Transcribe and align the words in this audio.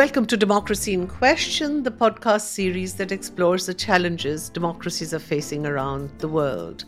Welcome 0.00 0.24
to 0.28 0.36
Democracy 0.38 0.94
in 0.94 1.06
Question, 1.06 1.82
the 1.82 1.90
podcast 1.90 2.46
series 2.46 2.94
that 2.94 3.12
explores 3.12 3.66
the 3.66 3.74
challenges 3.74 4.48
democracies 4.48 5.12
are 5.12 5.18
facing 5.18 5.66
around 5.66 6.08
the 6.20 6.26
world. 6.26 6.86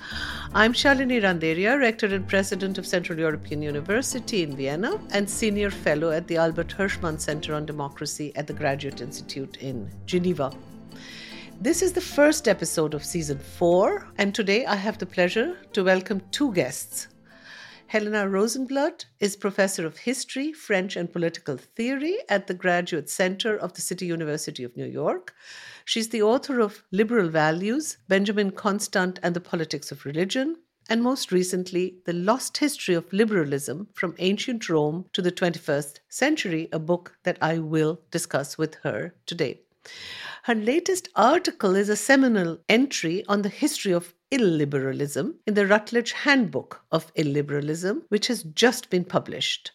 I'm 0.54 0.72
Shalini 0.72 1.20
Randeria, 1.22 1.78
Rector 1.78 2.06
and 2.06 2.26
President 2.26 2.78
of 2.78 2.86
Central 2.86 3.18
European 3.18 3.60
University 3.60 4.42
in 4.42 4.56
Vienna 4.56 4.98
and 5.10 5.28
Senior 5.28 5.70
Fellow 5.70 6.10
at 6.10 6.26
the 6.26 6.38
Albert 6.38 6.68
Hirschman 6.68 7.20
Center 7.20 7.52
on 7.52 7.66
Democracy 7.66 8.32
at 8.34 8.46
the 8.46 8.54
Graduate 8.54 9.02
Institute 9.02 9.58
in 9.58 9.90
Geneva. 10.06 10.50
This 11.60 11.82
is 11.82 11.92
the 11.92 12.00
first 12.00 12.48
episode 12.48 12.94
of 12.94 13.04
season 13.04 13.38
four, 13.38 14.08
and 14.16 14.34
today 14.34 14.64
I 14.64 14.76
have 14.76 14.96
the 14.96 15.04
pleasure 15.04 15.58
to 15.74 15.84
welcome 15.84 16.22
two 16.30 16.50
guests 16.54 17.08
Helena 17.92 18.26
Rosenblatt 18.26 19.04
is 19.20 19.36
professor 19.36 19.84
of 19.84 19.98
history, 19.98 20.50
French, 20.50 20.96
and 20.96 21.12
political 21.12 21.58
theory 21.58 22.16
at 22.30 22.46
the 22.46 22.54
Graduate 22.54 23.10
Center 23.10 23.54
of 23.54 23.74
the 23.74 23.82
City 23.82 24.06
University 24.06 24.64
of 24.64 24.74
New 24.74 24.86
York. 24.86 25.34
She's 25.84 26.08
the 26.08 26.22
author 26.22 26.60
of 26.60 26.84
Liberal 26.90 27.28
Values, 27.28 27.98
Benjamin 28.08 28.52
Constant 28.52 29.18
and 29.22 29.36
the 29.36 29.42
Politics 29.42 29.92
of 29.92 30.06
Religion, 30.06 30.56
and 30.88 31.02
most 31.02 31.32
recently, 31.32 31.98
The 32.06 32.14
Lost 32.14 32.56
History 32.56 32.94
of 32.94 33.12
Liberalism 33.12 33.88
from 33.92 34.14
Ancient 34.18 34.70
Rome 34.70 35.04
to 35.12 35.20
the 35.20 35.30
21st 35.30 35.98
Century, 36.08 36.70
a 36.72 36.78
book 36.78 37.18
that 37.24 37.36
I 37.42 37.58
will 37.58 38.00
discuss 38.10 38.56
with 38.56 38.76
her 38.84 39.14
today. 39.26 39.60
Her 40.44 40.54
latest 40.54 41.10
article 41.14 41.76
is 41.76 41.90
a 41.90 41.96
seminal 41.96 42.58
entry 42.70 43.22
on 43.28 43.42
the 43.42 43.50
history 43.50 43.92
of 43.92 44.14
illiberalism 44.32 45.34
in 45.46 45.54
the 45.54 45.66
Routledge 45.66 46.12
Handbook 46.12 46.82
of 46.90 47.12
Illiberalism, 47.14 48.02
which 48.08 48.28
has 48.28 48.42
just 48.42 48.88
been 48.88 49.04
published. 49.04 49.72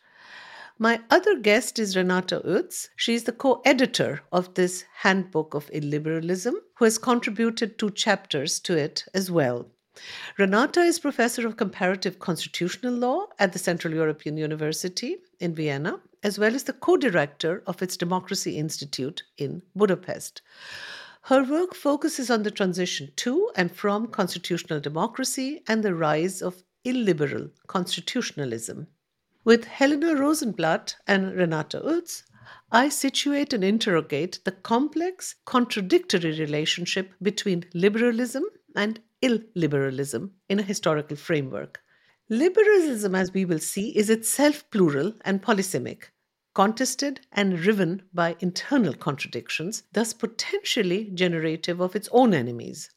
My 0.79 0.99
other 1.11 1.39
guest 1.39 1.79
is 1.79 1.95
Renata 1.95 2.41
Uitz. 2.43 2.89
She 2.95 3.13
is 3.13 3.23
the 3.23 3.31
co 3.31 3.61
editor 3.65 4.21
of 4.31 4.55
this 4.55 4.83
Handbook 5.01 5.53
of 5.53 5.69
Illiberalism, 5.71 6.53
who 6.75 6.85
has 6.85 6.97
contributed 6.97 7.77
two 7.77 7.91
chapters 7.91 8.59
to 8.61 8.75
it 8.75 9.05
as 9.13 9.29
well. 9.29 9.67
Renata 10.37 10.81
is 10.81 10.99
professor 10.99 11.47
of 11.47 11.57
comparative 11.57 12.19
constitutional 12.19 12.93
law 12.93 13.25
at 13.39 13.53
the 13.53 13.59
Central 13.59 13.93
European 13.93 14.37
University 14.37 15.17
in 15.39 15.55
Vienna, 15.55 15.99
as 16.23 16.37
well 16.37 16.53
as 16.53 16.63
the 16.63 16.73
co 16.73 16.97
director 16.97 17.63
of 17.65 17.81
its 17.81 17.97
Democracy 17.97 18.57
Institute 18.57 19.23
in 19.37 19.61
Budapest. 19.75 20.41
Her 21.27 21.43
work 21.43 21.75
focuses 21.75 22.31
on 22.31 22.43
the 22.43 22.51
transition 22.51 23.11
to 23.17 23.51
and 23.53 23.69
from 23.69 24.07
constitutional 24.07 24.79
democracy 24.79 25.61
and 25.67 25.83
the 25.83 25.93
rise 25.93 26.41
of 26.41 26.63
illiberal 26.85 27.49
constitutionalism. 27.67 28.87
With 29.43 29.65
Helena 29.65 30.15
Rosenblatt 30.15 30.95
and 31.05 31.35
Renata 31.35 31.81
Uitz, 31.81 32.23
I 32.71 32.87
situate 32.87 33.51
and 33.51 33.61
interrogate 33.61 34.39
the 34.45 34.53
complex, 34.53 35.35
contradictory 35.43 36.39
relationship 36.39 37.11
between 37.21 37.65
liberalism 37.73 38.45
and 38.73 39.01
illiberalism 39.21 40.29
in 40.47 40.59
a 40.59 40.63
historical 40.63 41.17
framework. 41.17 41.81
Liberalism, 42.29 43.15
as 43.15 43.33
we 43.33 43.43
will 43.43 43.59
see, 43.59 43.89
is 43.97 44.09
itself 44.09 44.63
plural 44.71 45.11
and 45.25 45.43
polysemic, 45.43 46.03
contested 46.57 47.21
and 47.31 47.59
riven 47.67 48.01
by 48.15 48.35
internal 48.39 48.95
contradictions, 48.95 49.83
thus 49.93 50.11
potentially 50.11 51.11
generative 51.13 51.79
of 51.79 51.95
its 51.95 52.09
own 52.11 52.33
enemies. 52.33 52.89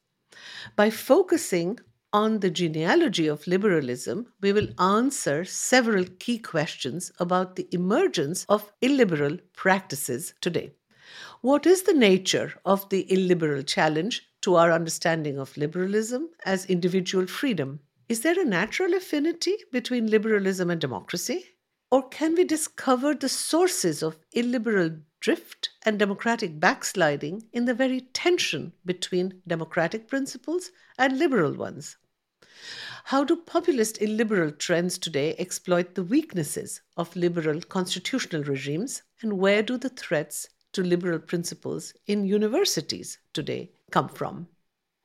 By 0.77 0.89
focusing 0.89 1.79
on 2.11 2.41
the 2.41 2.51
genealogy 2.51 3.27
of 3.27 3.47
liberalism, 3.47 4.33
we 4.41 4.55
will 4.55 4.69
answer 4.81 5.45
several 5.45 6.07
key 6.19 6.39
questions 6.39 7.13
about 7.19 7.57
the 7.57 7.69
emergence 7.71 8.47
of 8.49 8.73
illiberal 8.81 9.37
practices 9.55 10.33
today. 10.41 10.73
What 11.43 11.67
is 11.67 11.83
the 11.83 12.01
nature 12.11 12.55
of 12.65 12.89
the 12.89 13.13
illiberal 13.13 13.63
challenge 13.63 14.23
to 14.41 14.55
our 14.55 14.73
understanding 14.73 15.39
of 15.39 15.55
liberalism 15.59 16.31
as 16.47 16.65
individual 16.65 17.27
freedom? 17.27 17.81
Is 18.09 18.23
there 18.23 18.41
a 18.41 18.45
natural 18.59 18.95
affinity 18.95 19.57
between 19.71 20.11
liberalism 20.11 20.71
and 20.71 20.81
democracy? 20.81 21.45
Or 21.91 22.09
can 22.09 22.37
we 22.37 22.45
discover 22.45 23.15
the 23.15 23.29
sources 23.29 24.01
of 24.01 24.19
illiberal 24.33 24.91
drift 25.19 25.71
and 25.83 25.99
democratic 25.99 26.61
backsliding 26.61 27.49
in 27.53 27.65
the 27.65 27.75
very 27.75 28.03
tension 28.13 28.73
between 28.85 29.43
democratic 29.47 30.07
principles 30.07 30.71
and 30.99 31.19
liberal 31.19 31.53
ones? 31.53 31.97
How 33.05 33.25
do 33.25 33.35
populist 33.35 34.01
illiberal 34.01 34.53
trends 34.53 34.99
today 34.99 35.35
exploit 35.37 35.97
the 35.97 36.05
weaknesses 36.05 36.81
of 36.97 37.17
liberal 37.17 37.61
constitutional 37.61 38.45
regimes? 38.45 39.03
And 39.21 39.39
where 39.39 39.63
do 39.63 39.77
the 39.77 39.89
threats 39.89 40.49
to 40.75 40.85
liberal 40.85 41.19
principles 41.19 41.93
in 42.07 42.25
universities 42.25 43.19
today 43.33 43.73
come 43.91 44.09
from? 44.09 44.47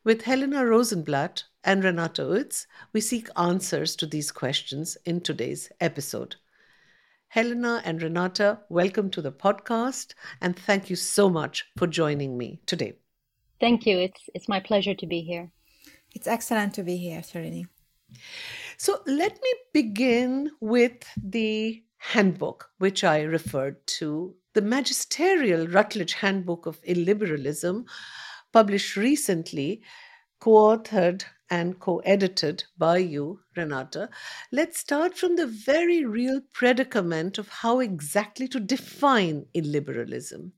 With 0.03 0.21
Helena 0.21 0.63
Rosenblatt 0.63 1.45
and 1.63 1.83
Renata 1.83 2.21
Uitz, 2.21 2.67
we 2.93 3.01
seek 3.01 3.27
answers 3.35 3.95
to 3.95 4.05
these 4.05 4.31
questions 4.31 4.97
in 5.03 5.21
today's 5.21 5.71
episode. 5.79 6.35
Helena 7.35 7.81
and 7.83 8.01
Renata, 8.01 8.59
welcome 8.69 9.09
to 9.09 9.21
the 9.21 9.29
podcast, 9.29 10.13
and 10.39 10.57
thank 10.57 10.89
you 10.89 10.95
so 10.95 11.29
much 11.29 11.65
for 11.75 11.85
joining 11.85 12.37
me 12.37 12.61
today. 12.65 12.93
Thank 13.59 13.85
you. 13.85 13.99
It's 13.99 14.29
it's 14.33 14.47
my 14.47 14.61
pleasure 14.61 14.93
to 14.93 15.05
be 15.05 15.19
here. 15.19 15.51
It's 16.13 16.27
excellent 16.27 16.73
to 16.75 16.83
be 16.83 16.95
here, 16.95 17.19
Shalini. 17.19 17.65
So 18.77 19.01
let 19.05 19.33
me 19.33 19.53
begin 19.73 20.49
with 20.61 21.03
the 21.21 21.83
handbook, 21.97 22.69
which 22.77 23.03
I 23.03 23.23
referred 23.23 23.85
to, 23.99 24.33
the 24.53 24.61
magisterial 24.61 25.67
Routledge 25.67 26.13
Handbook 26.13 26.65
of 26.65 26.81
Illiberalism, 26.83 27.83
published 28.53 28.95
recently, 28.95 29.81
co 30.39 30.51
authored 30.51 31.23
and 31.49 31.79
co 31.79 31.99
edited 31.99 32.63
by 32.77 32.97
you, 32.97 33.41
Renata. 33.55 34.09
let's 34.51 34.79
start 34.79 35.17
from 35.17 35.35
the 35.35 35.47
very 35.47 36.05
real 36.05 36.41
predicament 36.53 37.37
of 37.37 37.47
how 37.49 37.79
exactly 37.79 38.47
to 38.47 38.59
define 38.59 39.45
illiberalism. 39.55 40.51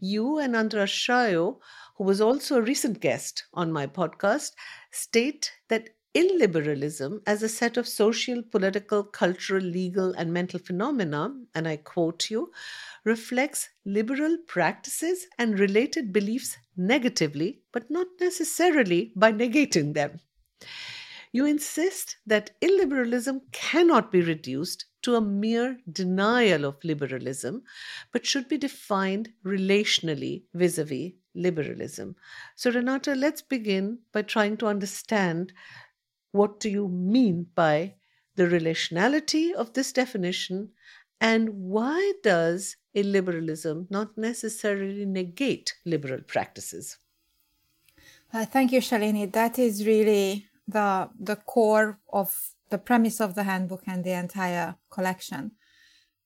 You 0.00 0.38
and 0.38 0.56
Andras 0.56 0.90
Sajó, 0.90 1.60
who 1.96 2.04
was 2.04 2.20
also 2.20 2.56
a 2.56 2.62
recent 2.62 3.00
guest 3.00 3.44
on 3.54 3.72
my 3.72 3.86
podcast, 3.86 4.52
state 4.90 5.52
that 5.68 5.90
illiberalism 6.14 7.20
as 7.26 7.42
a 7.44 7.48
set 7.48 7.76
of 7.76 7.86
social, 7.86 8.42
political, 8.42 9.04
cultural, 9.04 9.62
legal, 9.62 10.12
and 10.14 10.32
mental 10.32 10.58
phenomena, 10.58 11.32
and 11.54 11.68
I 11.68 11.76
quote 11.76 12.30
you, 12.30 12.50
reflects 13.04 13.68
liberal 13.84 14.36
practices 14.46 15.26
and 15.38 15.58
related 15.58 16.12
beliefs 16.12 16.56
negatively, 16.78 17.62
but 17.72 17.90
not 17.90 18.06
necessarily 18.20 19.12
by 19.16 19.32
negating 19.32 19.94
them. 19.94 20.20
You 21.32 21.46
insist 21.46 22.18
that 22.26 22.60
illiberalism 22.60 23.50
cannot 23.52 24.12
be 24.12 24.20
reduced 24.20 24.84
to 25.00 25.14
a 25.14 25.22
mere 25.22 25.80
denial 25.90 26.66
of 26.66 26.84
liberalism, 26.84 27.62
but 28.12 28.26
should 28.26 28.46
be 28.46 28.58
defined 28.58 29.32
relationally 29.42 30.44
vis 30.52 30.76
a 30.76 30.84
vis 30.84 31.12
liberalism. 31.34 32.14
So, 32.56 32.70
Renate, 32.70 33.16
let's 33.16 33.40
begin 33.40 34.00
by 34.12 34.20
trying 34.20 34.58
to 34.58 34.66
understand 34.66 35.54
what 36.32 36.60
do 36.60 36.68
you 36.68 36.88
mean 36.88 37.46
by 37.54 37.94
the 38.36 38.44
relationality 38.46 39.52
of 39.52 39.72
this 39.72 39.92
definition 39.92 40.72
and 41.20 41.48
why 41.50 42.12
does 42.22 42.76
illiberalism 43.00 43.86
not 43.90 44.16
necessarily 44.16 45.04
negate 45.04 45.74
liberal 45.84 46.20
practices? 46.26 46.98
Uh, 48.32 48.44
thank 48.44 48.72
you, 48.72 48.80
Shalini. 48.80 49.30
That 49.32 49.58
is 49.58 49.86
really 49.86 50.46
the 50.66 51.08
the 51.18 51.36
core 51.36 51.98
of 52.12 52.28
the 52.68 52.78
premise 52.78 53.20
of 53.20 53.34
the 53.34 53.44
handbook 53.44 53.82
and 53.86 54.04
the 54.04 54.12
entire 54.12 54.76
collection. 54.90 55.52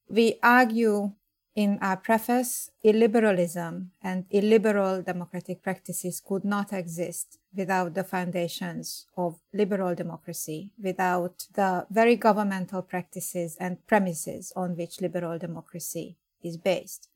We 0.08 0.38
argue 0.42 1.12
in 1.54 1.78
our 1.80 1.98
preface, 1.98 2.70
illiberalism 2.84 3.88
and 4.02 4.24
illiberal 4.30 5.02
democratic 5.02 5.62
practices 5.62 6.20
could 6.26 6.44
not 6.44 6.72
exist 6.72 7.38
without 7.54 7.94
the 7.94 8.04
foundations 8.04 9.06
of 9.16 9.38
liberal 9.52 9.94
democracy, 9.94 10.70
without 10.82 11.46
the 11.54 11.86
very 11.90 12.16
governmental 12.16 12.82
practices 12.82 13.56
and 13.60 13.86
premises 13.86 14.52
on 14.56 14.76
which 14.76 15.00
liberal 15.00 15.38
democracy 15.38 16.16
is 16.42 16.56
based. 16.56 17.08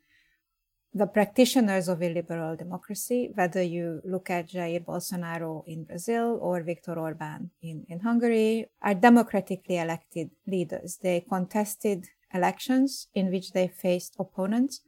The 0.95 1.07
practitioners 1.07 1.89
of 1.89 2.03
illiberal 2.03 2.57
democracy, 2.57 3.31
whether 3.35 3.63
you 3.63 4.01
look 4.03 4.31
at 4.31 4.49
Jair 4.49 4.83
Bolsonaro 4.83 5.63
in 5.67 5.85
Brazil 5.85 6.39
or 6.41 6.63
Viktor 6.63 6.99
Orban 6.99 7.51
in, 7.61 7.85
in 7.89 8.01
Hungary, 8.01 8.67
are 8.81 8.95
democratically 8.95 9.77
elected 9.77 10.31
leaders. 10.47 10.99
They 11.03 11.21
contested 11.29 12.07
elections 12.33 13.09
in 13.15 13.31
which 13.31 13.53
they 13.53 13.69
faced 13.69 14.17
opponents 14.19 14.81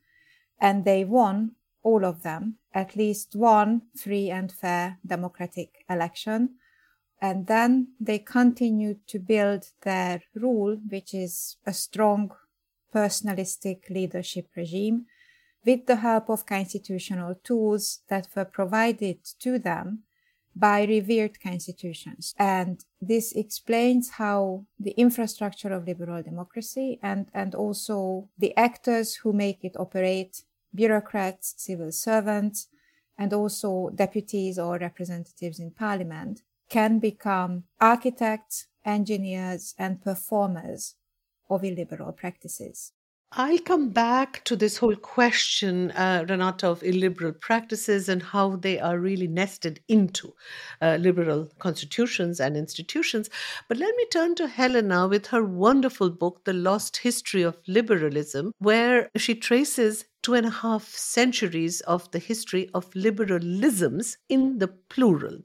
and 0.60 0.84
they 0.84 1.04
won 1.04 1.52
all 1.82 2.04
of 2.04 2.22
them, 2.22 2.56
at 2.74 2.96
least 2.96 3.36
one 3.36 3.82
free 3.94 4.30
and 4.30 4.50
fair 4.50 4.98
democratic 5.06 5.84
election. 5.88 6.56
And 7.20 7.46
then 7.46 7.88
they 8.00 8.18
continued 8.18 9.06
to 9.08 9.18
build 9.18 9.64
their 9.82 10.22
rule, 10.34 10.78
which 10.88 11.12
is 11.12 11.56
a 11.66 11.72
strong 11.72 12.32
personalistic 12.94 13.90
leadership 13.90 14.46
regime 14.56 15.06
with 15.64 15.86
the 15.86 15.96
help 15.96 16.28
of 16.30 16.46
constitutional 16.46 17.34
tools 17.44 18.00
that 18.08 18.28
were 18.34 18.44
provided 18.44 19.18
to 19.40 19.58
them 19.58 20.04
by 20.54 20.84
revered 20.84 21.40
constitutions. 21.40 22.34
And 22.38 22.84
this 23.00 23.32
explains 23.32 24.10
how 24.10 24.64
the 24.78 24.90
infrastructure 24.92 25.72
of 25.72 25.86
liberal 25.86 26.22
democracy 26.22 26.98
and, 27.02 27.28
and 27.32 27.54
also 27.54 28.28
the 28.36 28.56
actors 28.56 29.16
who 29.16 29.32
make 29.32 29.62
it 29.62 29.76
operate, 29.78 30.42
bureaucrats, 30.74 31.54
civil 31.58 31.92
servants, 31.92 32.68
and 33.16 33.32
also 33.32 33.90
deputies 33.94 34.58
or 34.58 34.78
representatives 34.78 35.58
in 35.58 35.70
parliament 35.70 36.42
can 36.68 36.98
become 36.98 37.64
architects, 37.80 38.66
engineers, 38.84 39.74
and 39.78 40.02
performers 40.02 40.94
of 41.50 41.64
illiberal 41.64 42.12
practices. 42.12 42.92
I'll 43.32 43.58
come 43.58 43.90
back 43.90 44.42
to 44.44 44.56
this 44.56 44.78
whole 44.78 44.96
question, 44.96 45.90
uh, 45.90 46.24
Renata, 46.26 46.66
of 46.66 46.82
illiberal 46.82 47.32
practices 47.32 48.08
and 48.08 48.22
how 48.22 48.56
they 48.56 48.80
are 48.80 48.98
really 48.98 49.26
nested 49.26 49.80
into 49.86 50.34
uh, 50.80 50.96
liberal 50.98 51.50
constitutions 51.58 52.40
and 52.40 52.56
institutions. 52.56 53.28
But 53.68 53.76
let 53.76 53.94
me 53.96 54.06
turn 54.10 54.34
to 54.36 54.48
Helena 54.48 55.08
with 55.08 55.26
her 55.26 55.44
wonderful 55.44 56.08
book, 56.08 56.44
The 56.44 56.54
Lost 56.54 56.96
History 56.96 57.42
of 57.42 57.58
Liberalism, 57.68 58.52
where 58.60 59.10
she 59.14 59.34
traces 59.34 60.06
two 60.22 60.32
and 60.32 60.46
a 60.46 60.50
half 60.50 60.88
centuries 60.88 61.82
of 61.82 62.10
the 62.12 62.18
history 62.18 62.70
of 62.72 62.90
liberalisms 62.92 64.16
in 64.30 64.58
the 64.58 64.68
plural. 64.68 65.40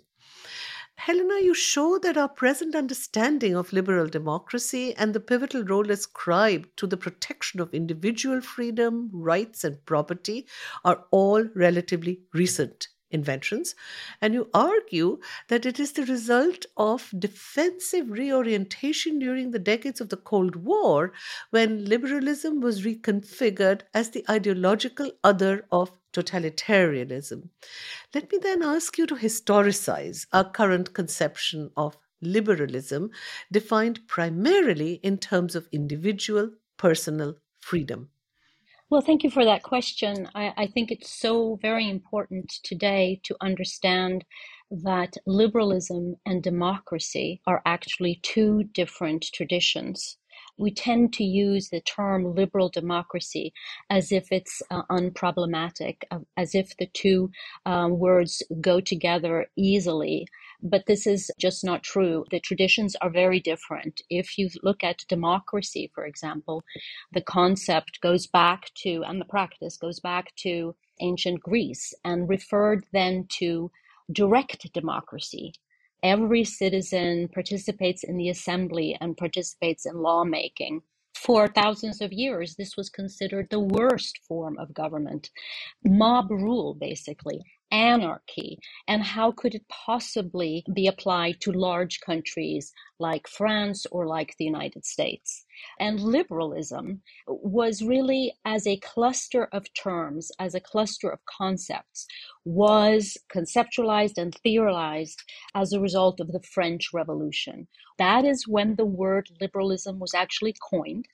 Helena, 0.95 1.41
you 1.41 1.53
show 1.53 1.99
that 1.99 2.17
our 2.17 2.29
present 2.29 2.75
understanding 2.75 3.55
of 3.55 3.73
liberal 3.73 4.07
democracy 4.07 4.95
and 4.95 5.13
the 5.13 5.19
pivotal 5.19 5.63
role 5.63 5.91
ascribed 5.91 6.69
to 6.77 6.87
the 6.87 6.97
protection 6.97 7.59
of 7.59 7.73
individual 7.73 8.41
freedom, 8.41 9.09
rights, 9.11 9.63
and 9.63 9.85
property 9.85 10.47
are 10.85 11.05
all 11.11 11.43
relatively 11.55 12.21
recent 12.33 12.87
inventions. 13.13 13.75
And 14.21 14.33
you 14.33 14.49
argue 14.53 15.19
that 15.47 15.65
it 15.65 15.79
is 15.79 15.93
the 15.93 16.05
result 16.05 16.65
of 16.75 17.13
defensive 17.17 18.09
reorientation 18.09 19.19
during 19.19 19.51
the 19.51 19.59
decades 19.59 20.01
of 20.01 20.09
the 20.09 20.17
Cold 20.17 20.55
War 20.57 21.13
when 21.51 21.85
liberalism 21.85 22.59
was 22.59 22.83
reconfigured 22.83 23.81
as 23.93 24.09
the 24.09 24.25
ideological 24.29 25.11
other 25.23 25.65
of 25.71 25.91
totalitarianism. 26.11 27.49
Let 28.13 28.31
me 28.31 28.39
then 28.41 28.61
ask 28.61 28.97
you 28.97 29.05
to 29.07 29.15
historicize 29.15 30.25
our 30.31 30.49
current 30.49 30.93
conception 30.93 31.71
of 31.77 31.97
liberalism, 32.21 33.11
defined 33.51 34.07
primarily 34.07 34.93
in 35.03 35.17
terms 35.17 35.55
of 35.55 35.67
individual 35.71 36.51
personal 36.77 37.35
freedom. 37.59 38.09
Well, 38.93 39.01
thank 39.01 39.23
you 39.23 39.31
for 39.31 39.43
that 39.43 39.63
question. 39.63 40.29
I, 40.35 40.53
I, 40.55 40.67
think 40.67 40.91
it's 40.91 41.09
so 41.09 41.57
very 41.63 41.89
important 41.89 42.51
today 42.63 43.19
to 43.23 43.35
understand 43.41 44.23
that 44.69 45.17
liberalism 45.25 46.17
and 46.27 46.43
democracy 46.43 47.41
are 47.47 47.63
actually 47.65 48.19
two 48.21 48.65
different 48.65 49.25
traditions 49.33 50.19
we 50.57 50.71
tend 50.71 51.13
to 51.13 51.23
use 51.23 51.69
the 51.69 51.81
term 51.81 52.35
liberal 52.35 52.69
democracy 52.69 53.53
as 53.89 54.11
if 54.11 54.31
it's 54.31 54.61
uh, 54.69 54.83
unproblematic, 54.89 55.97
uh, 56.11 56.19
as 56.37 56.53
if 56.53 56.75
the 56.77 56.87
two 56.93 57.31
um, 57.65 57.97
words 57.97 58.43
go 58.61 58.79
together 58.79 59.47
easily. 59.55 60.27
But 60.63 60.85
this 60.87 61.05
is 61.05 61.29
just 61.39 61.63
not 61.63 61.83
true. 61.83 62.25
The 62.31 62.39
traditions 62.39 62.95
are 63.01 63.09
very 63.09 63.41
different. 63.41 64.01
If 64.09 64.37
you 64.37 64.49
look 64.63 64.83
at 64.83 65.05
democracy, 65.09 65.91
for 65.93 66.05
example, 66.05 66.63
the 67.11 67.21
concept 67.21 67.99
goes 68.01 68.27
back 68.27 68.71
to, 68.83 69.03
and 69.05 69.21
the 69.21 69.25
practice 69.25 69.77
goes 69.77 69.99
back 69.99 70.33
to 70.37 70.75
ancient 71.01 71.41
Greece 71.41 71.93
and 72.05 72.29
referred 72.29 72.85
then 72.93 73.27
to 73.39 73.71
direct 74.13 74.71
democracy 74.73 75.53
every 76.03 76.43
citizen 76.43 77.29
participates 77.29 78.03
in 78.03 78.17
the 78.17 78.29
assembly 78.29 78.97
and 79.01 79.17
participates 79.17 79.85
in 79.85 80.01
lawmaking. 80.01 80.81
For 81.15 81.47
thousands 81.47 82.01
of 82.01 82.11
years, 82.11 82.55
this 82.55 82.75
was 82.75 82.89
considered 82.89 83.47
the 83.49 83.59
worst 83.59 84.19
form 84.27 84.57
of 84.59 84.73
government. 84.73 85.29
Mob 85.85 86.29
rule, 86.29 86.73
basically 86.73 87.41
anarchy 87.73 88.59
and 88.87 89.03
how 89.03 89.31
could 89.31 89.55
it 89.55 89.67
possibly 89.67 90.63
be 90.73 90.87
applied 90.87 91.41
to 91.41 91.51
large 91.51 91.99
countries 92.01 92.71
like 92.99 93.27
France 93.27 93.85
or 93.91 94.05
like 94.05 94.35
the 94.37 94.45
United 94.45 94.85
States? 94.85 95.45
And 95.79 95.99
liberalism 95.99 97.01
was 97.27 97.81
really 97.81 98.33
as 98.45 98.67
a 98.67 98.77
cluster 98.77 99.45
of 99.51 99.65
terms, 99.73 100.31
as 100.39 100.53
a 100.53 100.59
cluster 100.61 101.09
of 101.09 101.25
concepts, 101.25 102.05
was 102.45 103.17
conceptualized 103.33 104.17
and 104.17 104.35
theorized 104.43 105.23
as 105.55 105.73
a 105.73 105.79
result 105.79 106.19
of 106.19 106.31
the 106.31 106.43
French 106.53 106.93
Revolution. 106.93 107.67
That 107.97 108.23
is 108.23 108.47
when 108.47 108.75
the 108.75 108.85
word 108.85 109.29
liberalism 109.41 109.99
was 109.99 110.13
actually 110.13 110.55
coined. 110.69 111.07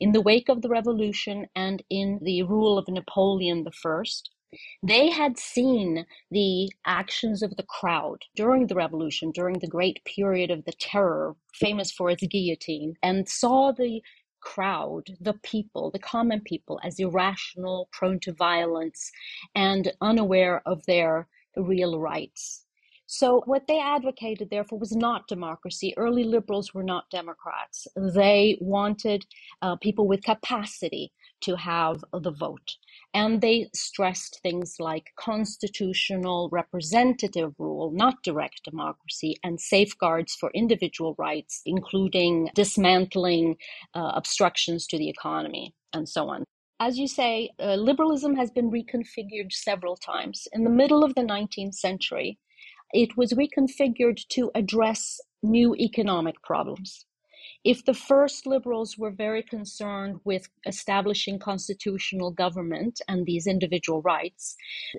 In 0.00 0.12
the 0.12 0.22
wake 0.22 0.48
of 0.48 0.62
the 0.62 0.68
revolution 0.68 1.46
and 1.54 1.82
in 1.90 2.18
the 2.22 2.42
rule 2.42 2.78
of 2.78 2.88
Napoleon 2.88 3.64
I, 3.66 4.02
they 4.82 5.10
had 5.10 5.38
seen 5.38 6.06
the 6.30 6.70
actions 6.84 7.42
of 7.42 7.56
the 7.56 7.64
crowd 7.64 8.18
during 8.34 8.66
the 8.66 8.74
revolution, 8.74 9.30
during 9.32 9.58
the 9.58 9.66
great 9.66 10.04
period 10.04 10.50
of 10.50 10.64
the 10.64 10.72
terror, 10.72 11.36
famous 11.54 11.90
for 11.90 12.10
its 12.10 12.26
guillotine, 12.26 12.94
and 13.02 13.28
saw 13.28 13.72
the 13.72 14.02
crowd, 14.40 15.16
the 15.20 15.34
people, 15.42 15.90
the 15.90 15.98
common 15.98 16.40
people, 16.40 16.78
as 16.84 17.00
irrational, 17.00 17.88
prone 17.92 18.20
to 18.20 18.32
violence, 18.32 19.10
and 19.54 19.92
unaware 20.00 20.62
of 20.66 20.84
their 20.86 21.26
real 21.56 21.98
rights. 21.98 22.64
So, 23.08 23.42
what 23.46 23.66
they 23.68 23.80
advocated, 23.80 24.50
therefore, 24.50 24.78
was 24.78 24.94
not 24.94 25.28
democracy. 25.28 25.94
Early 25.96 26.24
liberals 26.24 26.74
were 26.74 26.82
not 26.82 27.08
Democrats. 27.10 27.86
They 27.96 28.58
wanted 28.60 29.26
uh, 29.62 29.76
people 29.76 30.08
with 30.08 30.24
capacity 30.24 31.12
to 31.42 31.56
have 31.56 32.04
the 32.12 32.30
vote. 32.30 32.76
And 33.14 33.40
they 33.40 33.68
stressed 33.74 34.40
things 34.42 34.76
like 34.78 35.12
constitutional 35.18 36.48
representative 36.50 37.54
rule, 37.58 37.90
not 37.92 38.22
direct 38.22 38.64
democracy, 38.64 39.36
and 39.42 39.60
safeguards 39.60 40.34
for 40.34 40.50
individual 40.54 41.14
rights, 41.18 41.62
including 41.64 42.50
dismantling 42.54 43.56
uh, 43.94 44.12
obstructions 44.14 44.86
to 44.88 44.98
the 44.98 45.08
economy 45.08 45.74
and 45.92 46.08
so 46.08 46.28
on. 46.28 46.44
As 46.78 46.98
you 46.98 47.08
say, 47.08 47.50
uh, 47.58 47.74
liberalism 47.74 48.36
has 48.36 48.50
been 48.50 48.70
reconfigured 48.70 49.50
several 49.52 49.96
times. 49.96 50.46
In 50.52 50.64
the 50.64 50.70
middle 50.70 51.02
of 51.02 51.14
the 51.14 51.22
19th 51.22 51.74
century, 51.74 52.38
it 52.92 53.16
was 53.16 53.32
reconfigured 53.32 54.28
to 54.28 54.50
address 54.54 55.18
new 55.42 55.74
economic 55.76 56.42
problems 56.42 57.06
if 57.66 57.84
the 57.84 57.94
first 57.94 58.46
liberals 58.46 58.96
were 58.96 59.10
very 59.10 59.42
concerned 59.42 60.20
with 60.22 60.48
establishing 60.66 61.36
constitutional 61.40 62.30
government 62.30 63.00
and 63.08 63.26
these 63.26 63.48
individual 63.48 64.00
rights, 64.02 64.54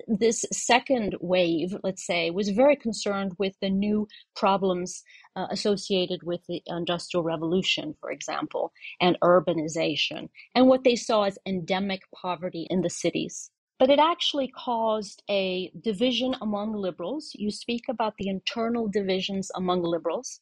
this 0.06 0.44
second 0.52 1.16
wave, 1.22 1.74
let's 1.82 2.06
say, 2.06 2.28
was 2.28 2.50
very 2.50 2.76
concerned 2.76 3.32
with 3.38 3.54
the 3.62 3.70
new 3.70 4.06
problems 4.36 5.02
uh, 5.34 5.46
associated 5.50 6.22
with 6.24 6.42
the 6.46 6.60
Industrial 6.66 7.24
Revolution, 7.24 7.96
for 8.02 8.10
example, 8.10 8.70
and 9.00 9.16
urbanization, 9.22 10.28
and 10.54 10.68
what 10.68 10.84
they 10.84 10.94
saw 10.94 11.22
as 11.22 11.38
endemic 11.46 12.02
poverty 12.14 12.66
in 12.68 12.82
the 12.82 12.90
cities 12.90 13.50
but 13.78 13.90
it 13.90 13.98
actually 13.98 14.48
caused 14.48 15.22
a 15.30 15.70
division 15.80 16.34
among 16.40 16.72
liberals. 16.72 17.30
You 17.34 17.50
speak 17.50 17.84
about 17.88 18.14
the 18.18 18.28
internal 18.28 18.88
divisions 18.88 19.50
among 19.54 19.82
liberals, 19.82 20.40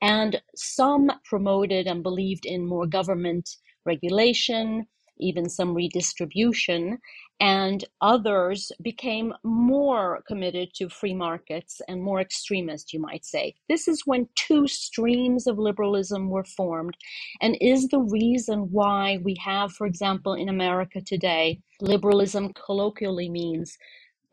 and 0.00 0.40
some 0.56 1.10
promoted 1.24 1.86
and 1.86 2.02
believed 2.02 2.46
in 2.46 2.66
more 2.66 2.86
government 2.86 3.48
regulation, 3.84 4.86
even 5.18 5.48
some 5.48 5.74
redistribution, 5.74 6.98
and 7.40 7.84
others 8.00 8.72
became 8.82 9.32
more 9.44 10.22
committed 10.26 10.70
to 10.74 10.88
free 10.88 11.14
markets 11.14 11.80
and 11.88 12.02
more 12.02 12.20
extremist, 12.20 12.92
you 12.92 13.00
might 13.00 13.24
say. 13.24 13.54
This 13.68 13.86
is 13.86 14.02
when 14.06 14.28
two 14.34 14.66
streams 14.66 15.46
of 15.46 15.58
liberalism 15.58 16.30
were 16.30 16.44
formed, 16.44 16.96
and 17.40 17.56
is 17.60 17.88
the 17.88 18.00
reason 18.00 18.68
why 18.70 19.18
we 19.22 19.36
have, 19.44 19.72
for 19.72 19.86
example, 19.86 20.34
in 20.34 20.48
America 20.48 21.00
today, 21.00 21.60
liberalism 21.80 22.52
colloquially 22.54 23.28
means 23.28 23.78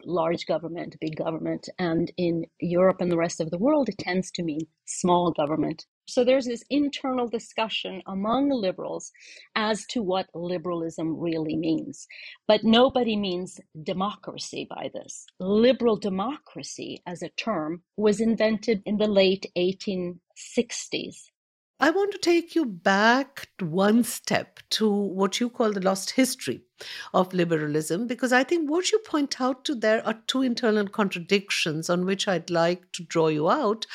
large 0.03 0.45
government, 0.45 0.95
big 1.01 1.15
government, 1.15 1.69
and 1.79 2.11
in 2.17 2.45
Europe 2.59 3.01
and 3.01 3.11
the 3.11 3.17
rest 3.17 3.39
of 3.41 3.51
the 3.51 3.57
world, 3.57 3.89
it 3.89 3.97
tends 3.97 4.31
to 4.31 4.43
mean 4.43 4.61
small 4.85 5.31
government. 5.31 5.85
So 6.07 6.24
there's 6.24 6.45
this 6.45 6.63
internal 6.69 7.27
discussion 7.27 8.01
among 8.07 8.50
liberals 8.50 9.12
as 9.55 9.85
to 9.88 10.01
what 10.01 10.27
liberalism 10.33 11.17
really 11.19 11.55
means. 11.55 12.07
But 12.47 12.63
nobody 12.63 13.15
means 13.15 13.59
democracy 13.83 14.67
by 14.69 14.91
this. 14.93 15.25
Liberal 15.39 15.97
democracy 15.97 17.01
as 17.05 17.21
a 17.21 17.29
term 17.29 17.81
was 17.97 18.21
invented 18.21 18.81
in 18.85 18.97
the 18.97 19.07
late 19.07 19.45
1860s 19.57 21.29
I 21.77 21.89
want 21.89 22.13
to 22.13 22.17
take 22.17 22.55
you 22.55 22.65
back 22.65 23.50
one 23.59 24.05
step 24.05 24.59
to 24.71 24.89
what 24.89 25.41
you 25.41 25.50
call 25.50 25.74
the 25.74 25.81
lost 25.81 26.12
history 26.12 26.62
of 27.13 27.33
liberalism, 27.33 28.07
because 28.07 28.31
I 28.31 28.45
think 28.45 28.69
what 28.69 28.93
you 28.93 29.00
point 29.00 29.41
out 29.41 29.65
to 29.65 29.75
there 29.75 30.05
are 30.07 30.21
two 30.25 30.41
internal 30.41 30.88
contradictions 30.88 31.89
on 31.89 32.05
which 32.05 32.29
I'd 32.29 32.50
like 32.50 32.93
to 32.93 33.03
draw 33.03 33.27
you 33.27 33.50
out. 33.50 33.85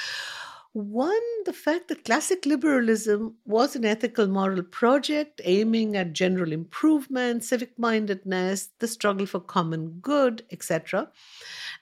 One, 0.73 1.21
the 1.47 1.53
fact 1.53 1.89
that 1.89 2.05
classic 2.05 2.47
liberalism 2.47 3.35
was 3.45 3.75
an 3.75 3.85
ethical 3.85 4.29
moral 4.29 4.63
project 4.63 5.41
aiming 5.43 5.97
at 5.97 6.13
general 6.13 6.53
improvement, 6.53 7.43
civic 7.43 7.77
mindedness, 7.77 8.69
the 8.79 8.87
struggle 8.87 9.27
for 9.27 9.41
common 9.41 9.99
good, 10.01 10.45
etc. 10.53 11.11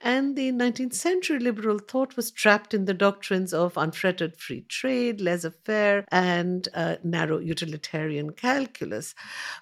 And 0.00 0.37
the 0.37 0.52
19th 0.52 0.95
century 0.95 1.38
liberal 1.38 1.78
thought 1.78 2.16
was 2.16 2.30
trapped 2.30 2.73
in 2.73 2.87
the 2.87 2.95
doctrines 2.95 3.52
of 3.52 3.76
unfettered 3.76 4.38
free 4.38 4.62
trade, 4.62 5.21
laissez 5.21 5.50
faire, 5.64 6.07
and 6.11 6.66
uh, 6.73 6.97
narrow 7.04 7.38
utilitarian 7.40 8.33
calculus. 8.33 9.14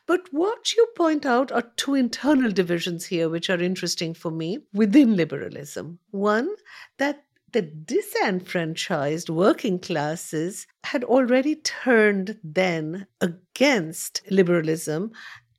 But 0.06 0.28
what 0.30 0.72
you 0.74 0.86
point 0.96 1.26
out 1.26 1.50
are 1.50 1.72
two 1.76 1.94
internal 1.94 2.52
divisions 2.52 3.06
here, 3.06 3.28
which 3.28 3.50
are 3.50 3.60
interesting 3.60 4.14
for 4.14 4.30
me 4.30 4.60
within 4.72 5.16
liberalism. 5.16 5.98
One, 6.12 6.54
that 6.98 7.24
the 7.52 7.62
disenfranchised 7.62 9.28
working 9.28 9.78
classes 9.78 10.66
had 10.84 11.04
already 11.04 11.56
turned 11.56 12.38
then 12.42 13.06
against 13.20 14.22
liberalism 14.30 15.12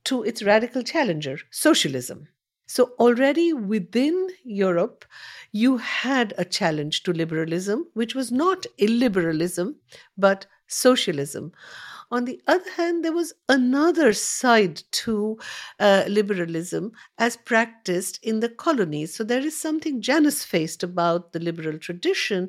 to 0.05 0.23
its 0.23 0.43
radical 0.43 0.83
challenger, 0.83 1.37
socialism. 1.51 2.27
So, 2.69 2.91
already 2.99 3.53
within 3.53 4.27
Europe, 4.43 5.05
you 5.53 5.77
had 5.77 6.33
a 6.37 6.43
challenge 6.43 7.03
to 7.03 7.13
liberalism, 7.13 7.87
which 7.93 8.13
was 8.13 8.31
not 8.31 8.65
illiberalism, 8.77 9.75
but 10.17 10.45
socialism. 10.67 11.53
On 12.09 12.23
the 12.23 12.41
other 12.47 12.71
hand, 12.71 13.03
there 13.03 13.11
was 13.11 13.33
another 13.49 14.13
side 14.13 14.81
to 14.91 15.37
uh, 15.79 16.05
liberalism 16.07 16.93
as 17.17 17.35
practiced 17.35 18.19
in 18.23 18.39
the 18.39 18.49
colonies. 18.49 19.13
So 19.13 19.25
there 19.25 19.45
is 19.45 19.59
something 19.59 20.01
Janus 20.01 20.43
faced 20.45 20.83
about 20.83 21.33
the 21.33 21.39
liberal 21.39 21.77
tradition 21.77 22.47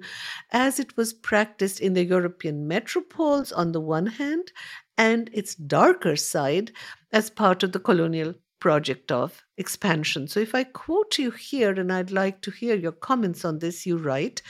as 0.52 0.78
it 0.78 0.96
was 0.96 1.12
practiced 1.12 1.80
in 1.80 1.94
the 1.94 2.04
European 2.04 2.68
metropoles 2.68 3.52
on 3.56 3.72
the 3.72 3.80
one 3.80 4.06
hand, 4.06 4.52
and 4.96 5.28
its 5.32 5.54
darker 5.54 6.14
side 6.16 6.72
as 7.12 7.30
part 7.30 7.62
of 7.62 7.72
the 7.72 7.80
colonial 7.80 8.34
project 8.60 9.12
of 9.12 9.44
expansion. 9.56 10.26
So 10.28 10.40
if 10.40 10.54
I 10.54 10.64
quote 10.64 11.18
you 11.18 11.30
here, 11.30 11.70
and 11.70 11.92
I'd 11.92 12.10
like 12.10 12.42
to 12.42 12.50
hear 12.50 12.76
your 12.76 12.92
comments 12.92 13.44
on 13.44 13.58
this, 13.58 13.86
you 13.86 13.96
write, 13.96 14.42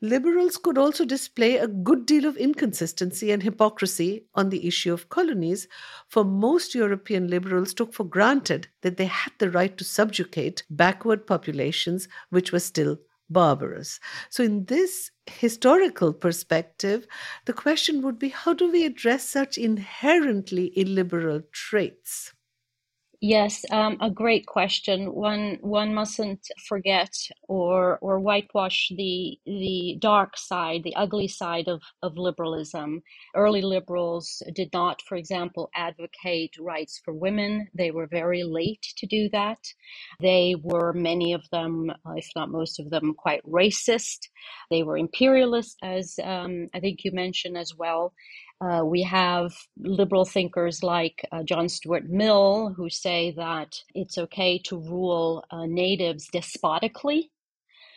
liberals 0.00 0.56
could 0.56 0.76
also 0.76 1.04
display 1.04 1.56
a 1.56 1.66
good 1.68 2.06
deal 2.06 2.26
of 2.26 2.36
inconsistency 2.36 3.30
and 3.30 3.42
hypocrisy 3.42 4.26
on 4.34 4.50
the 4.50 4.66
issue 4.66 4.92
of 4.92 5.08
colonies, 5.08 5.66
for 6.08 6.24
most 6.24 6.74
European 6.74 7.28
liberals 7.28 7.72
took 7.72 7.94
for 7.94 8.04
granted 8.04 8.68
that 8.82 8.96
they 8.96 9.06
had 9.06 9.32
the 9.38 9.50
right 9.50 9.76
to 9.78 9.84
subjugate 9.84 10.64
backward 10.68 11.26
populations 11.26 12.08
which 12.30 12.52
were 12.52 12.60
still 12.60 12.98
barbarous. 13.30 13.98
So, 14.28 14.44
in 14.44 14.66
this 14.66 15.10
historical 15.26 16.12
perspective, 16.12 17.06
the 17.46 17.54
question 17.54 18.02
would 18.02 18.18
be 18.18 18.28
how 18.28 18.52
do 18.52 18.70
we 18.70 18.84
address 18.84 19.26
such 19.26 19.56
inherently 19.56 20.78
illiberal 20.78 21.40
traits? 21.52 22.33
Yes, 23.26 23.64
um, 23.70 23.96
a 24.02 24.10
great 24.10 24.46
question. 24.46 25.14
One 25.14 25.56
one 25.62 25.94
mustn't 25.94 26.46
forget 26.68 27.10
or 27.48 27.98
or 28.02 28.20
whitewash 28.20 28.92
the 28.94 29.38
the 29.46 29.96
dark 29.98 30.36
side, 30.36 30.82
the 30.84 30.94
ugly 30.94 31.28
side 31.28 31.66
of, 31.66 31.80
of 32.02 32.18
liberalism. 32.18 33.02
Early 33.34 33.62
liberals 33.62 34.42
did 34.54 34.70
not, 34.74 35.00
for 35.08 35.16
example, 35.16 35.70
advocate 35.74 36.52
rights 36.60 37.00
for 37.02 37.14
women. 37.14 37.68
They 37.74 37.90
were 37.90 38.06
very 38.08 38.44
late 38.44 38.86
to 38.98 39.06
do 39.06 39.30
that. 39.30 39.60
They 40.20 40.56
were 40.62 40.92
many 40.92 41.32
of 41.32 41.48
them, 41.50 41.92
if 42.16 42.28
not 42.36 42.50
most 42.50 42.78
of 42.78 42.90
them, 42.90 43.14
quite 43.16 43.42
racist. 43.46 44.28
They 44.70 44.82
were 44.82 44.98
imperialist, 44.98 45.78
as 45.82 46.16
um, 46.22 46.68
I 46.74 46.80
think 46.80 47.04
you 47.04 47.12
mentioned 47.12 47.56
as 47.56 47.72
well. 47.74 48.12
Uh, 48.60 48.84
we 48.84 49.02
have 49.04 49.54
liberal 49.78 50.24
thinkers 50.24 50.82
like 50.82 51.26
uh, 51.32 51.44
John 51.44 51.68
Stuart 51.68 52.06
Mill 52.08 52.74
who 52.76 52.90
say 52.90 53.32
that 53.36 53.76
it's 53.94 54.18
okay 54.18 54.58
to 54.64 54.78
rule 54.78 55.44
uh, 55.52 55.66
natives 55.66 56.28
despotically. 56.32 57.30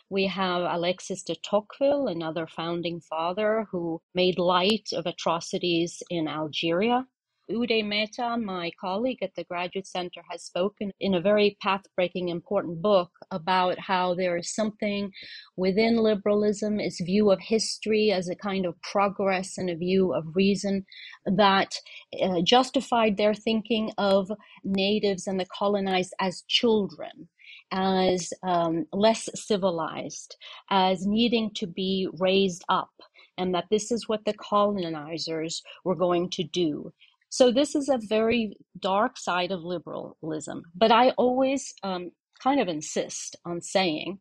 We 0.09 0.27
have 0.27 0.63
Alexis 0.63 1.23
de 1.23 1.35
Tocqueville, 1.35 2.07
another 2.07 2.47
founding 2.47 3.01
father 3.01 3.67
who 3.71 4.01
made 4.15 4.39
light 4.39 4.89
of 4.93 5.05
atrocities 5.07 6.03
in 6.09 6.29
Algeria. 6.29 7.07
Uday 7.49 7.85
Mehta, 7.85 8.37
my 8.37 8.71
colleague 8.79 9.23
at 9.23 9.33
the 9.35 9.45
Graduate 9.45 9.87
Center, 9.87 10.21
has 10.29 10.43
spoken 10.43 10.91
in 10.99 11.13
a 11.13 11.21
very 11.21 11.57
path 11.61 11.83
breaking, 11.95 12.27
important 12.27 12.81
book 12.81 13.09
about 13.31 13.79
how 13.79 14.13
there 14.13 14.35
is 14.35 14.53
something 14.53 15.11
within 15.55 15.95
liberalism, 15.95 16.79
its 16.79 16.99
view 17.01 17.31
of 17.31 17.39
history 17.39 18.11
as 18.11 18.27
a 18.27 18.35
kind 18.35 18.65
of 18.65 18.81
progress 18.81 19.57
and 19.57 19.69
a 19.69 19.77
view 19.77 20.13
of 20.13 20.35
reason 20.35 20.85
that 21.25 21.73
uh, 22.21 22.41
justified 22.41 23.15
their 23.15 23.33
thinking 23.33 23.91
of 23.97 24.29
natives 24.65 25.25
and 25.25 25.39
the 25.39 25.47
colonized 25.57 26.13
as 26.19 26.43
children 26.49 27.29
as 27.71 28.31
um, 28.43 28.85
less 28.91 29.29
civilized, 29.35 30.35
as 30.69 31.05
needing 31.05 31.51
to 31.55 31.67
be 31.67 32.09
raised 32.19 32.63
up, 32.67 32.91
and 33.37 33.53
that 33.53 33.65
this 33.71 33.91
is 33.91 34.07
what 34.07 34.25
the 34.25 34.33
colonizers 34.33 35.61
were 35.85 35.95
going 35.95 36.29
to 36.29 36.43
do. 36.43 36.91
So 37.29 37.51
this 37.51 37.75
is 37.75 37.89
a 37.89 37.99
very 38.01 38.57
dark 38.79 39.17
side 39.17 39.51
of 39.51 39.63
liberalism. 39.63 40.63
But 40.75 40.91
I 40.91 41.11
always 41.11 41.73
um, 41.83 42.11
kind 42.41 42.59
of 42.59 42.67
insist 42.67 43.35
on 43.45 43.61
saying 43.61 44.19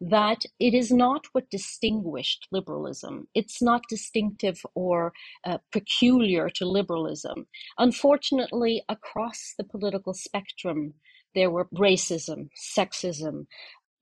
that 0.00 0.44
it 0.58 0.74
is 0.74 0.90
not 0.90 1.26
what 1.32 1.48
distinguished 1.50 2.48
liberalism. 2.50 3.28
It's 3.34 3.62
not 3.62 3.82
distinctive 3.88 4.60
or 4.74 5.12
uh, 5.46 5.58
peculiar 5.70 6.50
to 6.56 6.66
liberalism. 6.66 7.46
Unfortunately, 7.78 8.82
across 8.88 9.54
the 9.56 9.64
political 9.64 10.12
spectrum, 10.12 10.94
there 11.34 11.50
were 11.50 11.68
racism, 11.74 12.48
sexism, 12.76 13.46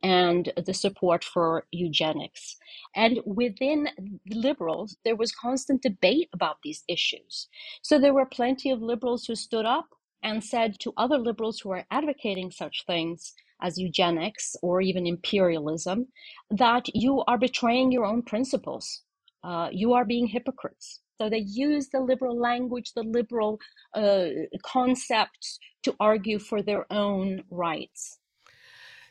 and 0.03 0.53
the 0.67 0.75
support 0.75 1.25
for 1.25 1.67
eugenics. 1.73 2.57
And 2.95 3.21
within 3.27 3.89
liberals, 4.31 4.97
there 5.05 5.17
was 5.17 5.33
constant 5.33 5.83
debate 5.83 6.29
about 6.33 6.59
these 6.63 6.85
issues. 6.89 7.49
So 7.83 7.99
there 7.99 8.15
were 8.15 8.27
plenty 8.27 8.71
of 8.71 8.81
liberals 8.83 9.27
who 9.27 9.35
stood 9.35 9.67
up 9.67 9.89
and 10.23 10.43
said 10.43 10.79
to 10.81 10.93
other 10.97 11.19
liberals 11.19 11.61
who 11.61 11.71
are 11.71 11.87
advocating 11.91 12.51
such 12.51 12.85
things 12.87 13.33
as 13.63 13.79
eugenics 13.79 14.57
or 14.63 14.81
even 14.81 15.07
imperialism 15.07 16.09
that 16.51 16.87
you 16.95 17.23
are 17.27 17.39
betraying 17.39 17.93
your 17.93 18.05
own 18.07 18.23
principles. 18.23 19.03
Uh, 19.45 19.69
you 19.73 19.93
are 19.93 20.05
being 20.05 20.27
hypocrites. 20.27 21.01
So 21.19 21.29
they 21.29 21.45
use 21.47 21.89
the 21.91 22.01
liberal 22.01 22.39
language, 22.39 22.93
the 22.95 23.03
liberal 23.03 23.59
uh, 23.95 24.29
concepts 24.63 25.59
to 25.83 25.95
argue 26.01 26.39
for 26.39 26.63
their 26.63 26.91
own 26.91 27.43
rights. 27.51 28.20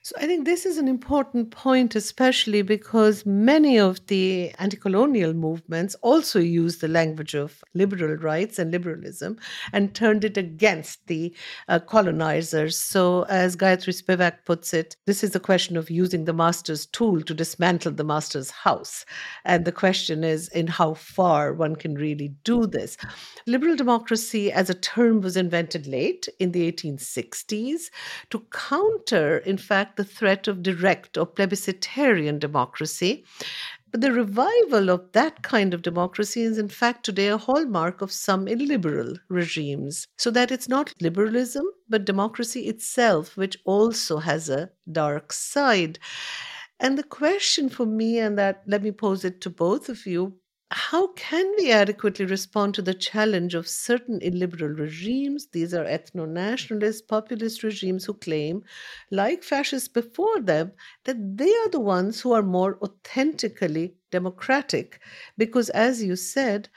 So 0.09 0.15
I 0.19 0.25
think 0.25 0.45
this 0.45 0.65
is 0.65 0.79
an 0.79 0.87
important 0.87 1.51
point, 1.51 1.93
especially 1.93 2.63
because 2.63 3.27
many 3.27 3.77
of 3.77 4.03
the 4.07 4.51
anti 4.57 4.75
colonial 4.75 5.35
movements 5.35 5.93
also 6.01 6.39
used 6.39 6.81
the 6.81 6.87
language 6.87 7.35
of 7.35 7.63
liberal 7.75 8.15
rights 8.15 8.57
and 8.57 8.71
liberalism 8.71 9.37
and 9.71 9.93
turned 9.93 10.23
it 10.23 10.35
against 10.35 11.05
the 11.05 11.35
uh, 11.67 11.77
colonizers. 11.77 12.75
So, 12.75 13.27
as 13.29 13.55
Gayatri 13.55 13.93
Spivak 13.93 14.45
puts 14.45 14.73
it, 14.73 14.97
this 15.05 15.23
is 15.23 15.35
a 15.35 15.39
question 15.39 15.77
of 15.77 15.91
using 15.91 16.25
the 16.25 16.33
master's 16.33 16.87
tool 16.87 17.21
to 17.21 17.33
dismantle 17.35 17.91
the 17.91 18.03
master's 18.03 18.49
house. 18.49 19.05
And 19.45 19.63
the 19.63 19.71
question 19.71 20.23
is 20.23 20.47
in 20.47 20.65
how 20.65 20.95
far 20.95 21.53
one 21.53 21.75
can 21.75 21.93
really 21.93 22.29
do 22.43 22.65
this. 22.65 22.97
Liberal 23.45 23.75
democracy 23.75 24.51
as 24.51 24.71
a 24.71 24.73
term 24.73 25.21
was 25.21 25.37
invented 25.37 25.85
late 25.85 26.27
in 26.39 26.51
the 26.51 26.71
1860s 26.71 27.91
to 28.31 28.43
counter, 28.51 29.37
in 29.37 29.59
fact, 29.59 29.98
the 29.99 30.05
threat 30.05 30.47
of 30.47 30.63
direct 30.63 31.17
or 31.17 31.25
plebiscitarian 31.25 32.39
democracy. 32.39 33.25
But 33.91 33.99
the 33.99 34.13
revival 34.13 34.89
of 34.89 35.11
that 35.11 35.41
kind 35.41 35.73
of 35.73 35.81
democracy 35.81 36.41
is, 36.41 36.57
in 36.57 36.69
fact, 36.69 37.03
today 37.03 37.27
a 37.27 37.37
hallmark 37.37 38.01
of 38.01 38.09
some 38.09 38.47
illiberal 38.47 39.15
regimes. 39.27 40.07
So 40.17 40.31
that 40.31 40.51
it's 40.51 40.69
not 40.69 40.93
liberalism, 41.01 41.65
but 41.89 42.05
democracy 42.05 42.67
itself, 42.67 43.35
which 43.35 43.57
also 43.65 44.19
has 44.19 44.47
a 44.49 44.69
dark 44.89 45.33
side. 45.33 45.99
And 46.79 46.97
the 46.97 47.03
question 47.03 47.67
for 47.67 47.85
me, 47.85 48.19
and 48.19 48.37
that 48.37 48.63
let 48.67 48.81
me 48.81 48.93
pose 48.93 49.25
it 49.25 49.41
to 49.41 49.49
both 49.49 49.89
of 49.89 50.05
you 50.05 50.39
how 50.71 51.07
can 51.13 51.51
we 51.57 51.71
adequately 51.71 52.25
respond 52.25 52.75
to 52.75 52.81
the 52.81 52.93
challenge 52.93 53.55
of 53.55 53.67
certain 53.67 54.19
illiberal 54.21 54.69
regimes? 54.71 55.47
These 55.47 55.73
are 55.73 55.85
ethno 55.85 56.27
nationalist, 56.27 57.07
populist 57.07 57.63
regimes 57.63 58.05
who 58.05 58.13
claim, 58.13 58.63
like 59.11 59.43
fascists 59.43 59.87
before 59.87 60.39
them, 60.41 60.71
that 61.05 61.37
they 61.37 61.51
are 61.51 61.69
the 61.69 61.79
ones 61.79 62.21
who 62.21 62.31
are 62.33 62.43
more 62.43 62.77
authentically 62.83 63.95
democratic. 64.11 64.99
Because, 65.37 65.69
as 65.71 66.03
you 66.03 66.15
said, 66.15 66.69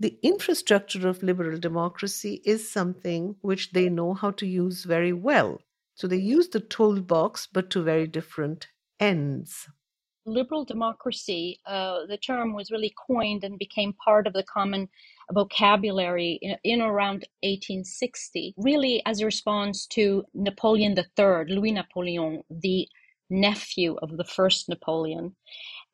the 0.00 0.18
infrastructure 0.22 1.08
of 1.08 1.22
liberal 1.22 1.58
democracy 1.58 2.42
is 2.44 2.70
something 2.70 3.36
which 3.42 3.72
they 3.72 3.88
know 3.88 4.14
how 4.14 4.30
to 4.32 4.46
use 4.46 4.84
very 4.84 5.12
well. 5.12 5.60
So 5.94 6.06
they 6.08 6.18
use 6.18 6.48
the 6.48 6.60
toolbox, 6.60 7.46
but 7.46 7.70
to 7.70 7.82
very 7.82 8.06
different 8.06 8.68
ends. 9.00 9.68
Liberal 10.24 10.64
democracy, 10.64 11.58
uh, 11.66 12.06
the 12.06 12.16
term 12.16 12.54
was 12.54 12.70
really 12.70 12.94
coined 13.06 13.44
and 13.44 13.58
became 13.58 13.92
part 13.94 14.26
of 14.26 14.32
the 14.32 14.44
common 14.44 14.88
vocabulary 15.32 16.38
in, 16.42 16.56
in, 16.62 16.80
around 16.80 17.26
1860, 17.42 18.54
really 18.56 19.02
as 19.04 19.20
a 19.20 19.24
response 19.24 19.86
to 19.86 20.24
Napoleon 20.34 20.96
III, 20.96 21.54
Louis 21.54 21.72
Napoleon, 21.72 22.42
the 22.50 22.88
nephew 23.30 23.96
of 24.02 24.16
the 24.16 24.24
first 24.24 24.68
Napoleon. 24.68 25.34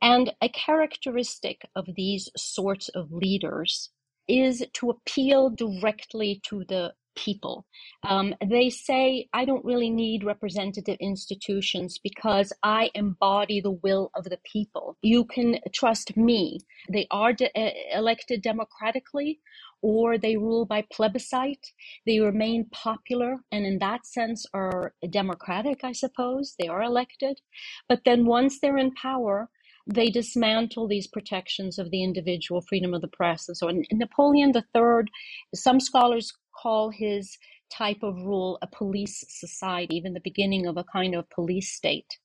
And 0.02 0.32
a 0.42 0.49
characteristic 0.49 1.62
of 1.75 1.87
these 1.97 2.28
sorts 2.37 2.88
of 2.90 3.12
leaders 3.12 3.90
is 4.28 4.64
to 4.75 4.90
appeal 4.90 5.50
directly 5.50 6.40
to 6.44 6.64
the 6.68 6.92
people. 7.25 7.66
Um, 8.08 8.34
they 8.46 8.70
say, 8.70 9.28
I 9.34 9.44
don't 9.46 9.64
really 9.64 9.90
need 9.90 10.25
representative 10.25 10.98
institutions 11.00 11.98
because 12.02 12.52
I 12.62 12.90
embody 12.94 13.60
the 13.60 13.72
will 13.72 14.10
of 14.16 14.25
the 14.25 14.38
people. 14.50 14.96
You 15.02 15.26
can 15.26 15.60
trust 15.75 16.16
me. 16.16 16.60
They 16.90 17.08
are 17.10 17.34
de- 17.34 17.50
elected 17.94 18.42
democratically 18.42 19.40
or 19.82 20.18
they 20.18 20.37
rule 20.37 20.66
by 20.66 20.84
plebiscite. 20.92 21.66
They 22.06 22.20
remain 22.20 22.66
popular 22.72 23.38
and, 23.52 23.66
in 23.66 23.78
that 23.80 24.06
sense, 24.06 24.46
are 24.54 24.94
democratic, 25.10 25.84
I 25.84 25.92
suppose. 25.92 26.54
They 26.60 26.68
are 26.68 26.82
elected. 26.82 27.40
But 27.88 28.02
then 28.06 28.26
once 28.26 28.60
they're 28.60 28.78
in 28.78 28.92
power, 28.94 29.50
they 29.87 30.10
dismantle 30.10 30.88
these 30.88 31.06
protections 31.08 31.78
of 31.78 31.90
the 31.90 32.04
individual, 32.04 32.62
freedom 32.62 32.94
of 32.94 33.02
the 33.02 33.08
press, 33.08 33.48
and 33.48 33.56
so 33.56 33.68
on. 33.68 33.84
Napoleon 33.92 34.52
III, 34.54 35.08
some 35.54 35.80
scholars 35.80 36.32
call 36.62 36.90
his 36.90 37.38
type 37.70 38.02
of 38.02 38.16
rule 38.16 38.58
a 38.62 38.66
police 38.66 39.24
society, 39.28 39.96
even 39.96 40.14
the 40.14 40.20
beginning 40.20 40.66
of 40.66 40.76
a 40.76 40.84
kind 40.84 41.14
of 41.14 41.28
police 41.30 41.72
state. 41.72 42.18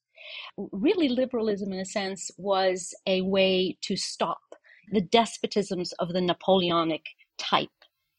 Really, 0.57 1.09
liberalism, 1.09 1.73
in 1.73 1.79
a 1.79 1.85
sense, 1.85 2.31
was 2.37 2.93
a 3.05 3.21
way 3.21 3.77
to 3.81 3.95
stop 3.95 4.41
the 4.91 5.01
despotisms 5.01 5.91
of 5.99 6.13
the 6.13 6.21
Napoleonic 6.21 7.05
type. 7.37 7.69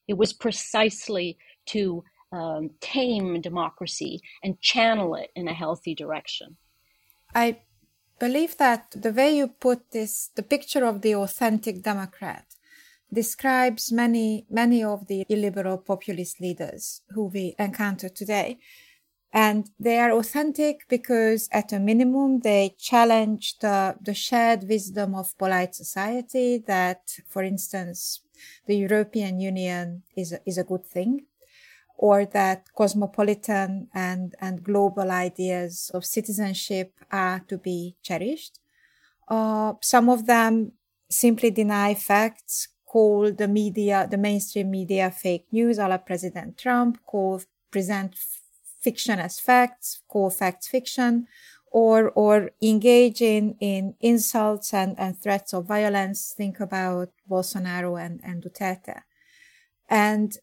It 0.06 0.18
was 0.18 0.32
precisely 0.32 1.38
to 1.66 2.04
um, 2.32 2.70
tame 2.80 3.40
democracy 3.40 4.20
and 4.42 4.60
channel 4.60 5.14
it 5.14 5.30
in 5.34 5.48
a 5.48 5.54
healthy 5.54 5.94
direction. 5.94 6.56
I 7.34 7.60
believe 8.18 8.56
that 8.58 8.90
the 8.90 9.12
way 9.12 9.36
you 9.36 9.48
put 9.48 9.92
this, 9.92 10.30
the 10.34 10.42
picture 10.42 10.84
of 10.84 11.02
the 11.02 11.14
authentic 11.14 11.82
Democrat, 11.82 12.53
describes 13.14 13.92
many, 13.92 14.46
many 14.50 14.82
of 14.84 15.06
the 15.06 15.24
illiberal 15.28 15.78
populist 15.78 16.40
leaders 16.40 17.02
who 17.10 17.26
we 17.26 17.54
encounter 17.58 18.08
today. 18.08 18.58
And 19.32 19.68
they 19.80 19.98
are 19.98 20.12
authentic 20.12 20.86
because 20.88 21.48
at 21.50 21.72
a 21.72 21.80
minimum, 21.80 22.40
they 22.40 22.76
challenge 22.78 23.58
the, 23.58 23.96
the 24.00 24.14
shared 24.14 24.68
wisdom 24.68 25.14
of 25.14 25.36
polite 25.38 25.74
society 25.74 26.58
that, 26.66 27.16
for 27.28 27.42
instance, 27.42 28.20
the 28.66 28.76
European 28.76 29.40
Union 29.40 30.02
is 30.16 30.32
a, 30.32 30.40
is 30.46 30.58
a 30.58 30.64
good 30.64 30.86
thing 30.86 31.26
or 31.96 32.24
that 32.26 32.66
cosmopolitan 32.76 33.88
and, 33.94 34.34
and 34.40 34.64
global 34.64 35.10
ideas 35.10 35.90
of 35.94 36.04
citizenship 36.04 36.92
are 37.10 37.40
to 37.48 37.56
be 37.58 37.96
cherished. 38.02 38.58
Uh, 39.28 39.74
some 39.80 40.08
of 40.08 40.26
them 40.26 40.72
simply 41.08 41.50
deny 41.50 41.94
facts, 41.94 42.68
call 42.94 43.32
the 43.32 43.48
media, 43.48 44.06
the 44.08 44.16
mainstream 44.16 44.70
media 44.70 45.10
fake 45.10 45.46
news, 45.50 45.78
a 45.78 45.88
la 45.88 45.98
President 45.98 46.56
Trump, 46.56 46.92
call, 47.04 47.42
present 47.72 48.14
fiction 48.84 49.18
as 49.18 49.40
facts, 49.40 50.02
call 50.06 50.30
facts 50.30 50.68
fiction, 50.68 51.26
or, 51.72 52.10
or 52.10 52.52
engage 52.62 53.20
in, 53.20 53.56
in 53.58 53.96
insults 54.00 54.72
and, 54.72 54.94
and 54.96 55.18
threats 55.18 55.52
of 55.52 55.66
violence. 55.66 56.34
Think 56.36 56.60
about 56.60 57.08
Bolsonaro 57.28 58.00
and, 58.00 58.20
and 58.22 58.44
Duterte. 58.44 59.00
And 59.88 60.38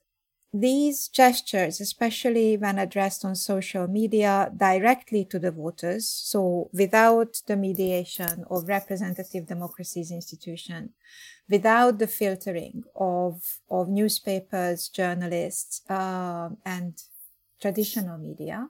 these 0.53 1.07
gestures, 1.07 1.79
especially 1.79 2.57
when 2.57 2.77
addressed 2.77 3.23
on 3.23 3.35
social 3.35 3.87
media 3.87 4.51
directly 4.55 5.25
to 5.25 5.39
the 5.39 5.51
voters, 5.51 6.09
so 6.09 6.69
without 6.73 7.41
the 7.47 7.55
mediation 7.55 8.45
of 8.49 8.67
representative 8.67 9.47
democracies 9.47 10.11
institution, 10.11 10.89
without 11.49 11.99
the 11.99 12.07
filtering 12.07 12.83
of, 12.95 13.59
of 13.69 13.89
newspapers, 13.89 14.89
journalists, 14.89 15.81
uh, 15.89 16.49
and 16.65 17.01
traditional 17.61 18.17
media, 18.17 18.67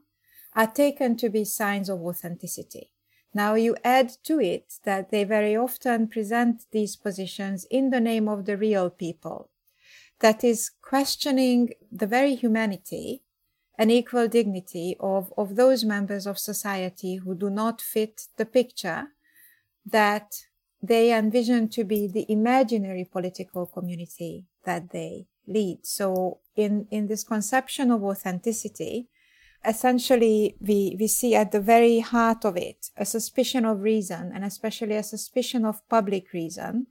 are 0.56 0.72
taken 0.72 1.16
to 1.16 1.30
be 1.30 1.46
signs 1.46 1.90
of 1.90 2.02
authenticity. 2.02 2.92
Now 3.34 3.54
you 3.54 3.78
add 3.84 4.10
to 4.26 4.40
it 4.42 4.74
that 4.84 5.10
they 5.10 5.24
very 5.24 5.56
often 5.56 6.08
present 6.08 6.66
these 6.72 6.96
positions 6.96 7.66
in 7.72 7.90
the 7.90 8.02
name 8.02 8.28
of 8.28 8.46
the 8.46 8.58
real 8.58 8.90
people, 8.90 9.51
that 10.22 10.44
is 10.44 10.72
questioning 10.82 11.72
the 11.92 12.08
very 12.08 12.36
humanity 12.36 13.24
and 13.78 13.92
equal 13.92 14.28
dignity 14.28 14.96
of, 15.00 15.34
of 15.38 15.56
those 15.56 15.84
members 15.84 16.26
of 16.28 16.38
society 16.38 17.16
who 17.16 17.36
do 17.36 17.50
not 17.50 17.82
fit 17.82 18.28
the 18.38 18.46
picture 18.46 19.08
that 19.86 20.32
they 20.82 21.14
envision 21.14 21.68
to 21.70 21.84
be 21.84 22.08
the 22.08 22.26
imaginary 22.32 23.08
political 23.12 23.66
community 23.66 24.46
that 24.64 24.92
they 24.92 25.26
lead. 25.48 25.80
So 25.84 26.40
in, 26.56 26.88
in 26.92 27.08
this 27.08 27.24
conception 27.24 27.92
of 27.92 28.04
authenticity, 28.04 29.10
essentially 29.66 30.56
we, 30.60 30.96
we 31.00 31.08
see 31.08 31.36
at 31.36 31.52
the 31.52 31.60
very 31.60 32.00
heart 32.00 32.46
of 32.46 32.58
it 32.58 32.90
a 32.98 33.06
suspicion 33.06 33.66
of 33.66 33.82
reason 33.82 34.32
and 34.34 34.44
especially 34.44 34.96
a 34.96 35.04
suspicion 35.04 35.66
of 35.66 35.88
public 35.90 36.34
reason 36.34 36.88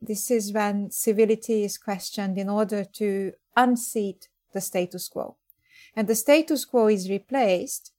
this 0.00 0.30
is 0.30 0.52
when 0.52 0.90
civility 0.90 1.64
is 1.64 1.78
questioned 1.78 2.38
in 2.38 2.48
order 2.48 2.84
to 2.84 3.32
unseat 3.56 4.28
the 4.52 4.60
status 4.60 5.08
quo. 5.08 5.36
And 5.96 6.06
the 6.06 6.14
status 6.14 6.64
quo 6.64 6.88
is 6.88 7.10
replaced 7.10 7.92